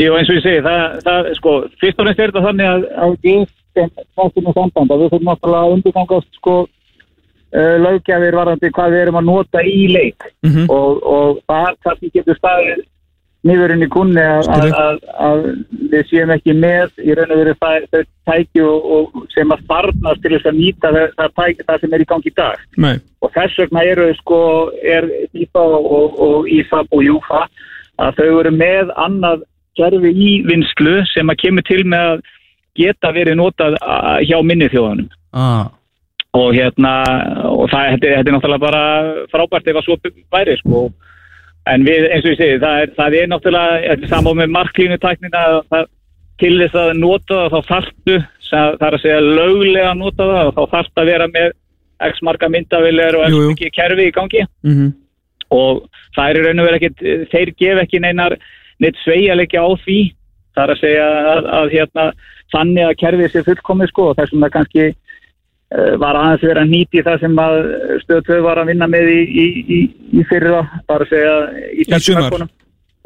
velar 0.00 0.10
Jú, 0.10 0.18
eins 0.18 0.30
og 0.32 0.38
ég 0.38 0.44
segi, 0.44 0.60
það, 0.66 1.00
það 1.06 1.32
sko, 1.38 1.56
fyrst 1.80 1.98
og 1.98 2.06
fremst 2.06 2.20
er 2.20 2.32
þetta 2.32 2.44
þannig 2.48 2.68
að, 2.70 3.48
sem 3.76 3.90
þáttum 4.18 4.46
með 4.46 4.58
samband 4.58 4.92
að 4.92 5.02
við 5.02 5.10
þurfum 5.12 5.28
náttúrulega 5.30 5.64
að 5.64 5.74
undirgangast 5.76 6.38
sko 6.40 6.54
uh, 6.64 7.74
lögjafir 7.84 8.38
varðandi 8.38 8.72
hvað 8.76 8.94
við 8.94 9.02
erum 9.04 9.20
að 9.20 9.28
nota 9.28 9.66
í 9.66 9.82
leik. 9.90 10.30
Mhm. 10.46 10.70
og, 10.70 11.04
og 11.04 11.44
það 11.50 11.76
kannski 11.84 12.10
getur 12.14 12.40
staðið 12.40 12.86
nýðurinn 13.46 13.86
í 13.86 13.88
kunni 13.88 14.20
að, 14.20 15.46
við 15.88 16.02
séum 16.10 16.32
ekki 16.34 16.52
með 16.60 16.90
í 17.00 17.14
raun 17.16 17.30
og 17.32 17.40
veru 17.40 17.54
það, 17.62 18.02
tæki 18.28 18.64
og, 18.66 18.90
og 18.96 19.22
sem 19.32 19.54
að 19.54 19.62
farnast 19.70 20.20
til 20.20 20.34
þess 20.34 20.50
að 20.50 20.58
nýta 20.58 20.90
það, 20.92 21.14
það, 21.16 21.32
tæki, 21.38 21.66
það 21.70 21.80
sem 21.80 21.94
er 21.96 22.04
í 22.04 22.08
gangi 22.10 22.28
í 22.28 22.36
dag. 22.36 22.66
Nei, 22.76 22.92
og 23.24 23.32
þess 23.36 23.62
vegna 23.62 23.86
eru 23.88 24.10
sko 24.18 24.40
er 24.84 25.08
FIFA 25.32 25.64
og, 25.78 26.20
og 26.26 26.50
IFAB 26.58 26.98
og 26.98 27.06
JUFA 27.06 27.40
að 28.00 28.20
þau 28.20 28.28
eru 28.42 28.52
með 28.56 28.92
annað 29.06 29.48
kerfi 29.78 30.10
í 30.10 30.30
vinslu 30.46 31.00
sem 31.12 31.30
að 31.30 31.42
kemur 31.44 31.66
til 31.68 31.82
með 31.88 32.06
að 32.14 32.24
geta 32.80 33.12
verið 33.14 33.38
notað 33.40 33.76
hjá 34.26 34.38
minni 34.46 34.70
þjóðanum 34.72 35.08
ah. 35.36 35.68
og 36.38 36.50
hérna 36.56 36.94
og 37.50 37.70
það 37.72 37.94
þetta, 37.94 38.12
þetta 38.16 38.32
er 38.32 38.36
náttúrulega 38.36 38.64
bara 38.66 38.82
frábært 39.32 39.70
ef 39.70 39.80
að 39.80 39.86
svo 39.86 39.96
væri 40.32 40.58
sko. 40.60 40.82
En 41.68 41.84
við 41.84 42.06
eins 42.08 42.24
og 42.24 42.32
ég 42.32 42.38
segi 42.40 42.60
það 42.62 42.82
er, 42.82 42.92
það 42.96 43.16
er 43.20 43.32
náttúrulega 43.32 44.10
saman 44.12 44.38
með 44.40 44.54
marklínutæknina 44.56 45.42
til 46.40 46.54
þess 46.62 46.78
að 46.80 46.92
nota 47.02 47.42
það 47.42 47.50
þá 47.56 47.74
þarftu 47.74 48.20
það 48.50 48.86
er 48.86 48.96
að 48.96 49.02
segja 49.02 49.20
löglega 49.26 49.90
nota 49.98 50.30
það 50.30 50.54
þá 50.56 50.62
þarftu 50.76 51.02
að 51.02 51.12
vera 51.12 51.28
með 51.34 51.52
x 52.00 52.22
marga 52.24 52.48
myndavilir 52.48 53.18
og 53.18 53.26
x 53.26 53.38
mikið 53.50 53.74
kerfi 53.76 54.08
í 54.08 54.16
gangi. 54.16 54.46
Mm 54.64 54.90
og 55.54 55.84
það 56.16 56.30
er 56.30 56.46
raun 56.46 56.62
og 56.62 56.68
verið 56.68 56.80
ekkit 56.80 57.30
þeir 57.32 57.52
gef 57.58 57.82
ekki 57.84 58.02
neinar 58.02 58.36
neitt 58.80 58.98
sveigjarleikja 59.04 59.62
á 59.64 59.68
því 59.84 59.98
það 60.56 60.64
er 60.64 60.72
að 60.74 60.80
segja 60.82 61.06
að, 61.34 61.48
að 61.60 61.72
hérna 61.76 62.06
þannig 62.50 62.86
að 62.88 62.98
kerfið 63.04 63.32
sé 63.34 63.44
fullkomið 63.46 63.92
sko 63.92 64.08
og 64.10 64.16
þessum 64.18 64.44
það 64.46 64.54
kannski 64.56 64.86
uh, 64.90 65.92
var 66.02 66.18
aðeins 66.18 66.46
verið 66.46 66.62
að 66.64 66.72
nýti 66.74 67.04
það 67.06 67.20
sem 67.24 67.42
að 67.44 67.58
stöð 68.04 68.24
2 68.30 68.40
var 68.48 68.62
að 68.62 68.72
vinna 68.72 68.88
með 68.90 69.12
í, 69.14 69.20
í, 69.20 69.46
í, 69.60 69.80
í 70.20 70.24
fyrra, 70.30 70.64
bara 70.90 71.06
að 71.06 71.12
segja 71.14 71.36
í 71.70 71.86
sumar. 71.90 72.26
verkunum 72.26 72.50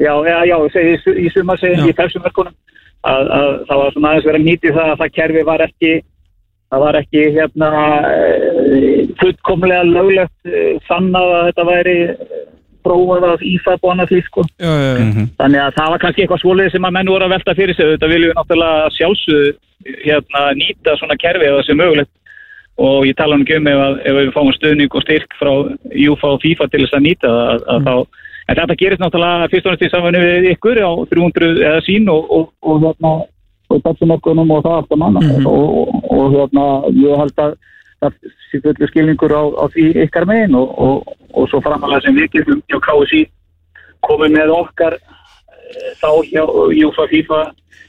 já, 0.01 0.15
já, 0.27 0.39
já, 0.51 0.57
segi, 0.75 0.95
í, 0.95 1.03
su- 1.05 1.19
í 1.21 1.29
sumar 1.35 1.61
segi, 1.61 1.77
Já. 1.79 1.87
í 1.91 1.97
þessum 2.01 2.25
verkunum 2.25 2.57
að, 3.05 3.29
að 3.37 3.49
það 3.69 3.83
var 3.83 3.95
svona 3.95 4.11
aðeins 4.15 4.27
verið 4.31 4.41
að 4.41 4.49
nýti 4.49 4.75
það 4.75 4.91
að 4.95 5.01
það 5.03 5.15
kerfi 5.19 5.45
var 5.51 5.67
ekki 5.69 5.93
það 6.75 6.83
var 6.83 6.99
ekki 6.99 7.25
hérna 7.37 7.69
eh, 8.11 9.03
fullkomlega 9.21 9.85
löglegt 9.91 10.49
eh, 10.51 10.73
sannað 10.89 11.35
að 11.37 11.45
þetta 11.51 11.67
væri 11.69 11.97
prófað 12.85 13.25
af 13.33 13.43
IFAB 13.43 13.81
og 13.85 13.93
annað 13.95 14.11
því 14.13 14.21
sko. 14.27 14.43
já, 14.61 14.73
já, 14.73 14.91
já. 14.95 15.05
Mhm. 15.05 15.25
Þannig 15.41 15.61
að 15.65 15.75
það 15.79 15.89
var 15.95 15.99
kannski 16.05 16.23
eitthvað 16.25 16.43
svolítið 16.45 16.73
sem 16.73 16.85
að 16.89 16.95
menn 16.97 17.13
voru 17.13 17.25
að 17.29 17.35
velta 17.35 17.55
fyrir 17.59 17.75
sig. 17.77 17.87
Þetta 17.95 18.11
viljum 18.13 18.31
við 18.31 18.37
náttúrulega 18.39 18.91
sjálfsögðu 18.99 19.55
hérna, 20.05 20.41
nýta 20.61 20.97
svona 20.99 21.17
kerfi 21.21 21.45
ef 21.49 21.55
það 21.59 21.67
sé 21.69 21.75
mögulegt 21.81 22.13
og 22.77 23.05
ég 23.07 23.15
tala 23.17 23.37
nú 23.37 23.45
ekki 23.45 23.57
um 23.61 23.67
ef, 23.71 23.79
að, 23.87 23.95
ef 24.09 24.15
við 24.19 24.33
fáum 24.35 24.53
stuðning 24.57 24.95
og 24.95 25.03
styrk 25.05 25.35
frá 25.39 25.53
UFA 26.11 26.29
og 26.35 26.41
FIFA 26.43 26.67
til 26.73 26.81
þess 26.85 26.97
að 26.99 27.05
nýta 27.07 27.29
það 27.31 27.51
að, 27.53 27.61
að 27.75 27.85
þá, 27.87 27.95
en 28.49 28.57
þetta 28.59 28.77
gerist 28.81 29.03
náttúrulega 29.05 29.51
fyrst 29.53 29.67
og 29.67 29.73
næst 29.75 29.85
í 29.87 29.91
samfunni 29.93 30.23
við 30.25 30.49
ykkur 30.55 30.81
á 30.83 30.91
300 31.13 31.53
eða 31.69 31.85
sín 31.87 32.09
og, 32.11 32.27
og, 32.35 32.49
og 32.67 32.83
hérna 32.83 33.13
og 33.71 33.79
tapsumörkunum 33.85 34.51
og 34.57 34.65
það 34.67 34.79
aftur 34.83 34.99
manna 35.01 35.21
Mhm. 35.25 35.47
og, 35.47 35.79
og, 35.79 36.11
og 36.11 36.35
hérna 36.35 36.65
ég 36.99 37.17
held 37.23 37.39
að 37.47 37.55
það 38.05 38.37
sé 38.51 38.61
fullu 38.65 38.91
skilningur 38.91 39.35
á, 39.35 39.43
á 39.59 39.65
því 39.75 39.89
ykkar 40.05 40.29
megin 40.31 40.57
og, 40.61 40.77
og, 40.87 41.17
og 41.35 41.51
svo 41.51 41.61
framalega 41.65 42.05
sem 42.05 42.17
við 42.21 42.31
getum 42.37 42.63
hjá 42.71 42.79
KSI 42.87 43.25
komið 44.05 44.39
með 44.39 44.55
okkar 44.55 44.99
þá 46.01 46.11
hjá 46.29 46.43
Júfa 46.77 47.09
FIFA 47.11 47.43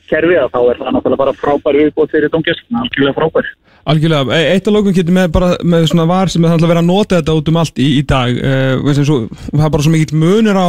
kerfi 0.10 0.38
að 0.38 0.52
þá 0.54 0.60
er 0.62 0.80
það 0.80 0.92
náttúrulega 0.96 1.22
bara 1.22 1.36
frábær 1.38 1.78
viðbót 1.80 2.12
fyrir 2.14 2.32
domgjörskina, 2.34 2.84
algjörlega 2.84 3.16
frábær. 3.18 3.48
Algjörlega, 3.90 4.38
E- 4.38 4.52
eitt 4.54 4.68
af 4.68 4.74
lókum 4.74 4.94
getur 4.94 5.16
með 5.16 5.32
bara 5.34 5.50
með 5.66 5.88
svona 5.92 6.08
var 6.10 6.32
sem 6.32 6.46
er 6.46 6.54
þannig 6.54 6.68
að 6.68 6.74
vera 6.74 6.84
að 6.84 6.90
nota 6.90 7.20
þetta 7.20 7.38
út 7.40 7.52
um 7.52 7.60
allt 7.62 7.82
í, 7.82 7.88
í 8.00 8.04
dag 8.10 8.38
uh, 8.38 9.02
svo, 9.02 9.18
það 9.52 9.66
er 9.68 9.74
bara 9.76 9.86
svo 9.86 9.94
mikill 9.94 10.22
munur 10.22 10.62
á 10.62 10.68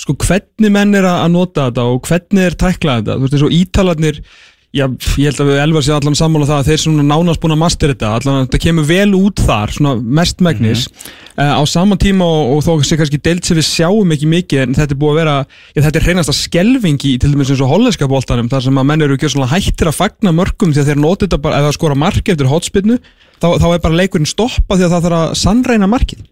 sko, 0.00 0.16
hvernig 0.24 0.72
menn 0.72 0.96
er 0.96 1.08
að 1.08 1.32
nota 1.36 1.68
þetta 1.68 1.86
og 1.92 2.08
hvernig 2.08 2.46
er 2.46 2.58
tæklað 2.60 3.02
þetta, 3.02 3.18
þú 3.18 3.28
veist 3.28 3.48
og 3.48 3.56
ítalarnir 3.60 4.22
já, 4.70 4.84
ég 5.18 5.30
held 5.30 5.40
að 5.42 5.48
við 5.50 5.60
elvar 5.64 5.84
sér 5.84 5.96
allan 5.96 6.16
sammála 6.18 6.46
það 6.48 6.60
að 6.60 6.68
þeir 6.70 6.80
sem 6.82 6.98
nánast 7.02 7.40
búin 7.42 7.54
að 7.56 7.60
master 7.62 7.92
þetta. 7.92 8.10
Allan 8.18 8.36
að 8.36 8.44
þetta 8.44 8.60
kemur 8.64 8.86
vel 8.86 9.16
út 9.18 9.42
þar, 9.46 9.72
svona 9.74 9.94
mestmægnis 10.20 10.84
uh, 10.86 11.58
á 11.58 11.62
saman 11.66 12.00
tíma 12.00 12.26
og, 12.26 12.52
og 12.54 12.62
þó 12.66 12.86
sé 12.86 12.98
kannski 13.00 13.20
deilt 13.22 13.48
sem 13.48 13.58
við 13.58 13.66
sjáum 13.66 14.14
ekki 14.14 14.30
mikið 14.30 14.64
en 14.64 14.76
þetta 14.78 14.96
er 14.96 15.00
búið 15.02 15.12
að 15.14 15.20
vera, 15.20 15.36
já, 15.74 15.80
þetta 15.80 16.00
er 16.00 16.06
hreinasta 16.06 16.36
skelving 16.38 17.06
í 17.10 17.16
til 17.18 17.32
dæmis 17.34 17.50
eins 17.50 17.64
og 17.66 17.72
hollenska 17.72 18.10
boltanum 18.10 18.50
þar 18.52 18.66
sem 18.68 18.82
að 18.82 18.90
menn 18.92 19.06
eru 19.06 19.18
ekki 19.18 19.32
svona 19.34 19.50
hættir 19.50 19.90
að 19.90 19.98
fagna 19.98 20.34
mörgum 20.36 20.74
því 20.74 20.84
að 20.84 20.92
þeir 20.92 21.02
nota 21.02 21.26
þetta 21.26 21.42
bara, 21.42 21.58
ef 21.58 21.68
það 21.68 21.78
skora 21.80 21.98
mark 22.06 22.34
eftir 22.34 22.52
hotspinnu, 22.52 23.00
þá, 23.42 23.48
þá 23.58 23.68
er 23.72 23.82
bara 23.88 24.00
leikurinn 24.04 24.30
stoppa 24.30 24.78
því 24.78 24.86
að 24.86 24.94
það 24.94 25.08
þarf 25.08 25.20
að 25.24 25.34
sannreina 25.42 25.90
markið. 25.90 26.22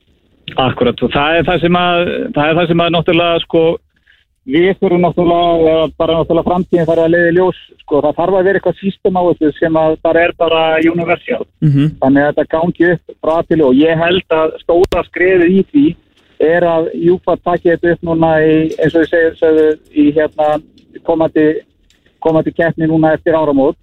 Akkurat 0.57 1.03
og 1.05 1.11
það 1.13 1.35
er 1.37 1.45
það 1.45 1.59
sem 1.67 1.77
að, 1.77 1.99
það 2.33 2.47
er 2.47 2.55
það 2.57 2.71
sem 2.71 2.81
að 2.81 2.93
náttúrulega 2.95 3.41
sko 3.43 3.63
við 4.49 4.69
þurfum 4.81 5.03
náttúrulega, 5.05 5.77
bara 6.01 6.19
náttúrulega 6.19 6.49
framtíðin 6.49 6.89
þarf 6.89 7.05
að 7.05 7.15
leiði 7.15 7.33
ljós, 7.37 7.59
sko 7.83 8.03
það 8.05 8.19
þarf 8.21 8.37
að 8.39 8.47
vera 8.49 8.61
eitthvað 8.61 8.79
sístem 8.81 9.19
á 9.21 9.23
þessu 9.29 9.51
sem 9.59 9.79
að 9.83 9.97
bara 10.07 10.25
er 10.25 10.33
bara 10.39 10.61
universal. 10.93 11.45
mm 11.61 11.71
-hmm. 11.71 11.89
Þannig 12.01 12.23
að 12.23 12.29
þetta 12.29 12.53
gangi 12.57 12.93
upp 12.93 13.17
frá 13.23 13.35
til 13.49 13.61
og 13.63 13.75
ég 13.75 14.05
held 14.05 14.29
að 14.41 14.55
stóra 14.63 15.03
skreðið 15.09 15.51
í 15.59 15.63
því 15.73 15.87
er 16.39 16.63
að 16.63 16.91
Júfa 16.95 17.37
takja 17.43 17.77
þetta 17.77 17.93
upp 17.93 18.03
núna 18.07 18.31
í, 18.41 18.55
eins 18.79 18.95
og 18.95 19.03
ég 19.03 19.11
segi, 19.11 19.31
segðu, 19.41 19.67
í 19.93 20.05
hérna 20.15 20.49
komandi, 21.05 21.47
komandi 22.23 22.55
keppni 22.55 22.87
núna 22.87 23.13
eftir 23.13 23.35
áramót 23.35 23.77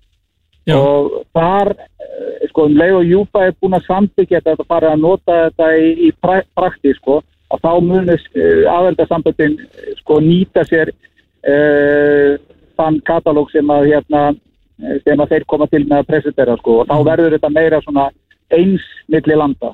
Já. 0.66 0.80
og 0.80 1.26
þar, 1.36 1.76
eh, 1.76 2.48
sko, 2.50 2.66
um 2.66 2.78
leið 2.80 2.96
og 2.96 3.06
Júfa 3.06 3.46
er 3.46 3.54
búin 3.62 3.78
að 3.78 3.86
sambyggja 3.86 4.42
þetta 4.42 4.64
að 4.64 4.72
fara 4.72 4.94
að 4.94 5.02
nota 5.04 5.50
þetta 5.50 5.68
í, 5.78 5.90
í 6.08 6.12
pra 6.22 6.42
praktík, 6.56 6.96
sko, 6.96 7.22
að 7.54 7.62
þá 7.66 7.72
munir 7.86 8.22
uh, 8.22 8.66
aðveldasamböndin 8.74 9.58
sko 10.02 10.20
nýta 10.24 10.66
sér 10.70 10.92
uh, 10.92 12.36
þann 12.76 13.00
katalóg 13.08 13.52
sem 13.54 13.70
að 13.72 13.90
hérna 13.92 14.22
eh, 14.34 15.00
sem 15.06 15.20
að 15.20 15.34
þeir 15.34 15.48
koma 15.52 15.68
til 15.72 15.84
með 15.86 16.02
að 16.02 16.10
presentera 16.12 16.58
sko. 16.60 16.82
Og 16.82 16.90
þá 16.90 16.96
verður 17.08 17.36
þetta 17.38 17.52
meira 17.56 17.82
svona 17.86 18.10
eins 18.56 18.86
milli 19.12 19.38
landa. 19.40 19.74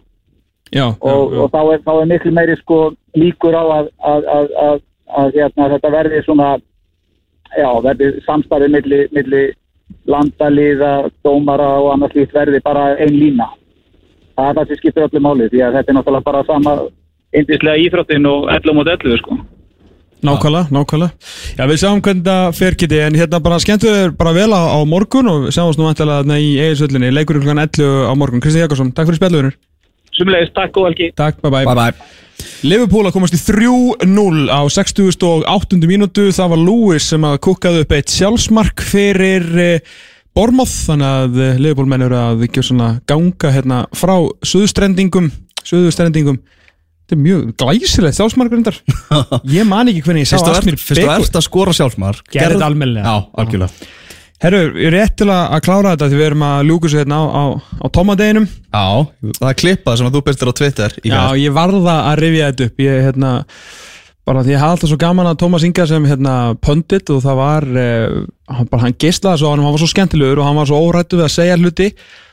Já, 0.71 0.85
og, 0.87 1.33
og 1.35 1.49
þá, 1.51 1.61
er, 1.73 1.81
þá 1.83 1.93
er 1.95 2.11
miklu 2.13 2.33
meiri 2.35 2.57
sko 2.61 2.77
líkur 3.19 3.57
á 3.57 3.63
að, 3.63 3.89
að, 4.07 4.27
að, 4.35 4.53
að, 4.65 4.83
að 5.19 5.33
hérna, 5.39 5.71
þetta 5.73 5.91
verði 5.97 6.21
svona 6.27 6.51
já, 7.57 7.67
verði 7.83 8.11
samstarfið 8.27 8.75
milli, 8.77 9.01
milli 9.11 9.41
landaliða, 10.07 10.93
dómara 11.25 11.73
og 11.81 11.91
annars 11.95 12.15
líkt 12.15 12.37
verði 12.37 12.61
bara 12.63 12.93
ein 12.95 13.17
lína. 13.17 13.49
Það 14.37 14.47
er 14.47 14.57
það 14.59 14.69
sem 14.69 14.79
skiptir 14.79 15.07
öllu 15.09 15.23
máli 15.25 15.49
því 15.51 15.65
að 15.65 15.77
þetta 15.77 15.91
er 15.91 15.97
náttúrulega 15.97 16.29
bara 16.29 16.45
sama 16.47 16.77
indislega 17.33 17.81
íþróttin 17.85 18.27
og 18.29 18.51
11 18.51 18.77
mot 18.77 18.87
11 18.87 19.19
sko 19.23 19.39
Nákvæmlega, 20.21 20.69
nákvæmlega. 20.69 21.29
Já, 21.57 21.63
við 21.65 21.79
sjáum 21.81 22.01
hvernig 22.05 22.27
það 22.27 22.51
fer 22.53 22.75
geti, 22.77 22.97
en 23.01 23.15
hérna 23.17 23.39
bara 23.41 23.57
skemmtu 23.57 23.89
þér 23.89 24.11
bara 24.19 24.35
vel 24.35 24.51
á, 24.53 24.61
á 24.69 24.79
morgun 24.85 25.31
og 25.31 25.47
við 25.47 25.55
sjáum 25.55 25.71
oss 25.71 25.79
nú 25.79 25.87
vantilega 25.87 26.37
í 26.37 26.51
eiginsvöllinni, 26.61 27.09
leikurinn 27.09 27.41
klukkan 27.41 27.63
11 27.63 28.05
á 28.05 28.13
morgun. 28.13 28.43
Kristi 28.43 28.61
Jakobsson, 28.61 28.91
takk 28.93 29.09
fyrir 29.09 29.17
spjallurinn. 29.17 29.55
Sumleis, 30.13 30.51
takk 30.53 30.77
og 30.77 30.91
velki 30.91 31.09
Takk, 31.17 31.41
bye 31.41 31.49
bye. 31.49 31.65
Bye 31.65 31.75
bye 31.79 32.21
Liverpool 32.65 33.07
að 33.09 33.15
komast 33.15 33.35
í 33.35 33.41
3-0 33.41 34.45
á 34.53 34.61
60.8. 34.69 35.81
mínútu, 35.89 36.29
það 36.33 36.53
var 36.53 36.61
Lewis 36.61 37.09
sem 37.09 37.25
að 37.25 37.39
kukkaði 37.47 37.83
upp 37.85 37.93
eitt 37.97 38.13
sjálfsmark 38.13 38.83
fyrir 38.85 39.47
eh, 39.61 39.93
Bournemouth, 40.37 40.73
þannig 40.85 41.09
að 41.17 41.39
eh, 41.41 41.59
Liverpool 41.61 41.89
menn 41.89 42.05
eru 42.05 42.19
að 42.19 42.45
ekki 42.47 42.63
svona 42.65 42.93
ganga 43.09 43.53
hérna 43.53 43.83
frá 43.97 44.15
suðustrendingum, 44.45 45.31
suðustrendingum. 45.65 46.37
Þetta 47.11 47.17
er 47.17 47.23
mjög 47.25 47.47
glæsilegt 47.59 48.15
sjálfsmark 48.15 48.53
reyndar. 48.55 48.77
Ég 49.57 49.65
man 49.67 49.89
ekki 49.91 50.03
hvernig 50.05 50.23
ég 50.23 50.29
sá 50.31 50.37
og 50.39 50.47
Asmir 50.53 50.77
ert- 50.77 50.83
fyrst 50.87 51.01
og 51.03 51.25
ert 51.25 51.35
að 51.41 51.43
skora 51.43 51.73
sjálfsmark 51.75 52.21
Gerðu 52.31 52.55
þetta 52.55 52.69
almennilega. 52.71 53.03
Já, 53.03 53.25
algjörlega. 53.43 53.89
Herru, 54.41 54.61
ég 54.79 54.87
er 54.89 54.95
rétt 54.95 55.17
til 55.19 55.27
að 55.29 55.59
klára 55.67 55.91
þetta 55.93 56.07
því 56.09 56.17
við 56.17 56.25
erum 56.31 56.43
að 56.47 56.61
ljúka 56.71 56.89
sér 56.89 57.03
hérna 57.03 57.19
á, 57.19 57.25
á, 57.29 57.43
á 57.77 57.85
tómadeginum. 57.93 58.47
Já, 58.71 58.85
það 59.37 59.49
er 59.51 59.57
klippað 59.59 59.99
sem 59.99 60.07
að 60.07 60.15
þú 60.15 60.21
byrstir 60.29 60.49
á 60.49 60.53
Twitter 60.61 60.95
Já, 61.11 61.19
ég 61.37 61.53
varða 61.59 61.97
að 62.09 62.21
rifja 62.23 62.47
þetta 62.49 62.69
upp. 62.71 62.81
Ég, 62.87 63.03
hérna, 63.05 63.33
bara 64.31 64.41
því 64.47 64.55
ég 64.55 64.63
hafði 64.63 64.77
alltaf 64.79 64.93
svo 64.93 64.99
gaman 65.03 65.29
að 65.29 65.37
Tómas 65.43 65.67
Inga 65.67 65.85
sem 65.91 66.07
hérna 66.09 66.33
pöndit 66.63 67.11
og 67.13 67.21
það 67.27 67.37
var 67.43 67.69
eh, 67.83 68.17
hann, 68.49 68.71
bara, 68.71 68.81
hann 68.87 68.97
geislaði 69.03 69.43
svo 69.43 69.51
á 69.51 69.53
hann, 69.53 69.61
hann 69.67 69.75
var 69.77 69.83
svo 69.83 69.91
skemmtilegur 69.93 70.41
og 70.41 70.47
hann 70.49 70.57
var 70.63 70.71
svo 70.71 70.81
órættu 70.89 71.19
við 71.21 71.27
að 71.27 71.35
segja 71.35 71.59
hluti 71.61 71.91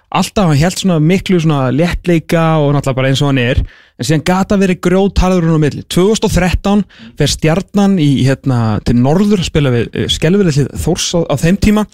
alltaf 0.09 0.49
hann 0.49 0.61
held 0.61 0.81
svona 0.81 0.99
miklu 1.03 1.41
svona 1.43 1.69
léttleika 1.75 2.45
og 2.63 2.73
náttúrulega 2.73 2.99
bara 3.01 3.11
eins 3.11 3.23
og 3.23 3.33
hann 3.33 3.43
er. 3.43 3.61
En 3.99 4.07
síðan 4.07 4.25
gata 4.29 4.59
verið 4.61 4.81
grjótarður 4.87 5.49
hún 5.49 5.59
á 5.61 5.65
milli. 5.67 5.85
2013 5.93 6.85
fer 7.19 7.33
stjarnan 7.35 7.99
í 8.01 8.09
hérna 8.27 8.79
til 8.87 8.97
norður 9.01 9.45
spila 9.47 9.75
við 9.75 10.09
skelverið 10.15 10.73
Þórs 10.79 11.11
á, 11.19 11.21
á 11.29 11.35
þeim 11.41 11.61
tíma. 11.61 11.85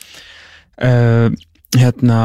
Uh, 0.74 1.30
hérna 1.74 2.20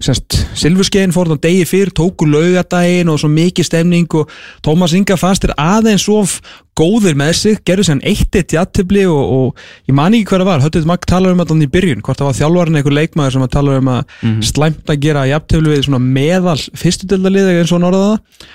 Silfurskeiðin 0.00 1.12
fór 1.12 1.28
þann 1.28 1.40
degi 1.44 1.64
fyrr, 1.68 1.90
tóku 1.96 2.24
laugadaginn 2.28 3.10
og 3.12 3.18
svo 3.20 3.28
mikið 3.32 3.66
stemning 3.68 4.14
og 4.16 4.30
Tómas 4.64 4.94
Inga 4.96 5.18
fannst 5.20 5.44
þér 5.44 5.52
aðeins 5.60 6.06
of 6.12 6.38
góðir 6.78 7.18
með 7.20 7.34
sig, 7.36 7.58
gerðu 7.68 7.84
sér 7.84 7.96
hann 7.98 8.06
eitt 8.08 8.38
eitt 8.38 8.54
jættibli 8.56 9.04
og, 9.10 9.20
og 9.20 9.90
ég 9.90 9.96
man 9.96 10.16
ekki 10.16 10.32
hver 10.32 10.44
það 10.44 10.50
var 10.50 10.64
höttið 10.64 10.88
Magg 10.88 11.04
talar 11.08 11.36
um 11.36 11.42
þetta 11.42 11.58
í 11.60 11.70
byrjun, 11.76 12.02
hvort 12.06 12.22
það 12.22 12.30
var 12.30 12.38
þjálfarinn 12.40 12.80
einhver 12.80 12.96
leikmaður 12.96 13.36
sem 13.36 13.44
að 13.44 13.52
tala 13.58 13.76
um 13.82 13.92
að 13.92 14.16
slæmt 14.48 14.94
að 14.94 15.02
gera 15.04 15.28
jættibli 15.28 15.74
við 15.74 15.86
svona 15.88 16.02
meðal 16.04 16.58
fyrstudildalið 16.80 17.52
eins 17.58 17.74
og 17.76 17.86
það. 17.86 18.46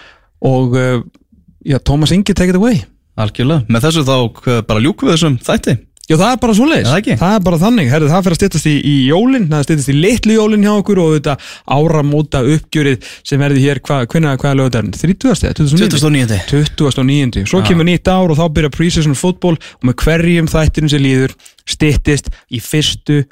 Og 0.46 0.78
uh, 0.82 1.02
já, 1.66 1.78
Tómas 1.78 2.14
Ingi 2.16 2.34
take 2.34 2.54
it 2.54 2.58
away. 2.58 2.82
Algjörlega, 3.16 3.70
með 3.70 3.86
þessu 3.86 4.08
þá 4.10 4.18
bara 4.68 4.82
ljúkum 4.84 5.08
við 5.08 5.16
þessum 5.16 5.38
þætti 5.46 5.78
Já, 6.06 6.20
það 6.20 6.28
er 6.30 6.42
bara 6.44 6.54
svoleiðis. 6.54 6.90
Er 6.90 7.06
það? 7.08 7.18
Það 7.18 7.36
er 7.36 7.46
bara 7.48 7.58
þannig. 7.64 7.88
Herðu, 7.90 8.10
það 8.12 8.26
fyrir 8.26 8.36
að 8.36 8.40
styttast 8.40 8.68
í, 8.70 8.74
í 8.86 8.96
jólinn, 9.08 9.48
það 9.50 9.64
styttast 9.66 9.90
í 9.90 9.96
litlu 9.98 10.36
jólinn 10.36 10.66
hjá 10.66 10.72
okkur 10.76 11.00
og 11.02 11.14
þetta 11.16 11.34
áramóta 11.76 12.42
uppgjörið 12.56 13.08
sem 13.26 13.42
verði 13.42 13.64
hér, 13.64 13.82
hva, 13.88 13.98
hvenna, 14.12 14.36
hvaða 14.38 14.60
lögut 14.60 14.78
er 14.78 14.86
hann? 14.86 14.92
30. 14.94 15.32
eða 15.50 15.56
29. 15.58 16.38
29. 16.52 16.76
29. 16.78 17.48
Svo 17.50 17.64
kemur 17.66 17.90
nýtt 17.90 18.12
ár 18.12 18.30
og 18.30 18.38
þá 18.38 18.46
byrja 18.54 18.74
pre-season 18.76 19.18
fútból 19.18 19.56
og 19.58 19.88
með 19.90 19.98
hverjum 20.04 20.52
þættinum 20.52 20.94
sem 20.94 21.02
líður 21.02 21.34
styttist 21.74 22.30
í 22.54 22.62
fyrstu 22.62 23.24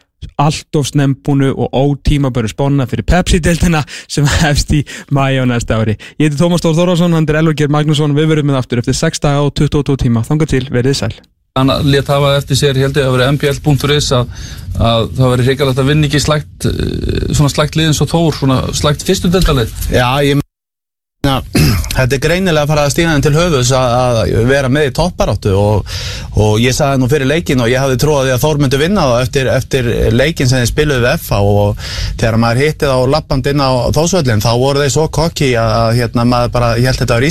allt 0.41 0.79
of 0.79 0.87
snembúnu 0.87 1.51
og 1.51 1.75
ótímaböru 1.77 2.49
sponna 2.49 2.87
fyrir 2.89 3.05
Pepsi-deltina 3.05 3.83
sem 4.07 4.25
hefst 4.39 4.71
í 4.73 4.81
mæja 5.13 5.43
á 5.43 5.51
næsta 5.51 5.77
ári. 5.77 5.97
Ég 6.17 6.31
heiti 6.31 6.39
Tómas 6.39 6.63
Stór 6.63 6.73
Þórðarsson, 6.79 7.13
hann 7.13 7.27
er 7.29 7.43
Elvar 7.43 7.75
Magnússon, 7.75 8.15
við 8.17 8.31
verðum 8.31 8.53
með 8.53 8.63
aftur 8.63 8.81
eftir 8.81 8.97
6 8.97 9.23
daga 9.27 9.43
og 9.45 9.53
22 9.59 9.99
tíma. 10.07 10.25
Þanga 10.25 10.49
til, 10.55 10.65
verðið 10.71 10.99
sæl. 11.03 11.13
Hann 11.53 11.69
let 11.85 12.07
hafa 12.09 12.31
eftir 12.39 12.57
sér, 12.57 12.77
ég 12.81 12.87
held 12.87 12.95
ég 12.97 13.05
að 13.05 13.13
vera 13.13 13.25
mbl.is 13.29 14.07
að, 14.17 14.31
að 14.73 15.03
það 15.19 15.27
veri 15.35 15.43
hrigalegt 15.45 15.81
að 15.83 15.89
vinna 15.91 16.07
ekki 16.07 16.21
slægt, 16.23 16.65
eh, 16.65 17.27
svona 17.29 17.51
slægt 17.53 17.75
liðins 17.77 17.99
og 18.01 18.09
þór, 18.09 18.39
svona 18.39 18.55
slægt 18.73 19.05
fyrstu 19.05 19.29
deltalið. 19.29 19.69
Já, 19.93 20.07
ég 20.25 20.39
meina, 20.39 21.35
þetta 21.99 22.17
er 22.17 22.23
greinilega 22.23 22.65
að 22.65 22.71
fara 22.73 22.87
að 22.87 22.95
stína 22.95 23.13
þeim 23.13 23.25
til 23.27 23.33
höfus 23.37 23.69
að, 23.77 23.93
að 23.99 24.49
vera 24.49 24.71
með 24.73 24.87
í 24.87 24.95
topparáttu 24.97 25.53
og, 25.53 25.93
og 26.41 26.57
ég 26.57 26.73
sagði 26.73 27.03
nú 27.03 27.11
fyrir 27.13 27.29
leikin 27.29 27.61
og 27.61 27.69
ég 27.69 27.85
hafði 27.85 28.01
trúið 28.01 28.33
að 28.33 28.41
Þór 28.47 28.63
myndi 28.63 28.81
vinna 28.81 29.05
þá 29.11 29.13
eftir, 29.19 29.51
eftir 29.53 29.91
leikin 30.09 30.49
sem 30.49 30.63
þið 30.63 30.71
spiluðu 30.71 31.05
við 31.05 31.21
FA 31.27 31.43
og 31.45 31.85
þegar 32.17 32.41
maður 32.41 32.63
hittið 32.63 32.95
á 32.97 32.99
lappand 33.13 33.51
inn 33.53 33.61
á 33.61 33.93
þósvöllin 33.93 34.41
þá 34.41 34.51
voru 34.57 34.81
þeir 34.81 34.97
svo 34.97 35.05
kokki 35.21 35.53
að, 35.53 35.77
að 35.83 36.01
hérna, 36.01 36.25
maður 36.33 36.57
bara, 36.57 36.73
ég 36.81 36.89
held 36.89 37.05
þetta 37.05 37.21
var 37.21 37.29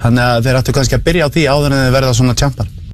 Þannig 0.00 0.24
að 0.26 0.46
þeir 0.46 0.58
ættu 0.60 0.74
kannski 0.76 0.96
að 0.96 1.06
byrja 1.08 1.26
á 1.28 1.32
því 1.34 1.42
áður 1.52 1.74
en 1.74 1.82
þeir 1.84 1.96
verða 1.98 2.12
svona 2.16 2.36
tjampar 2.40 2.68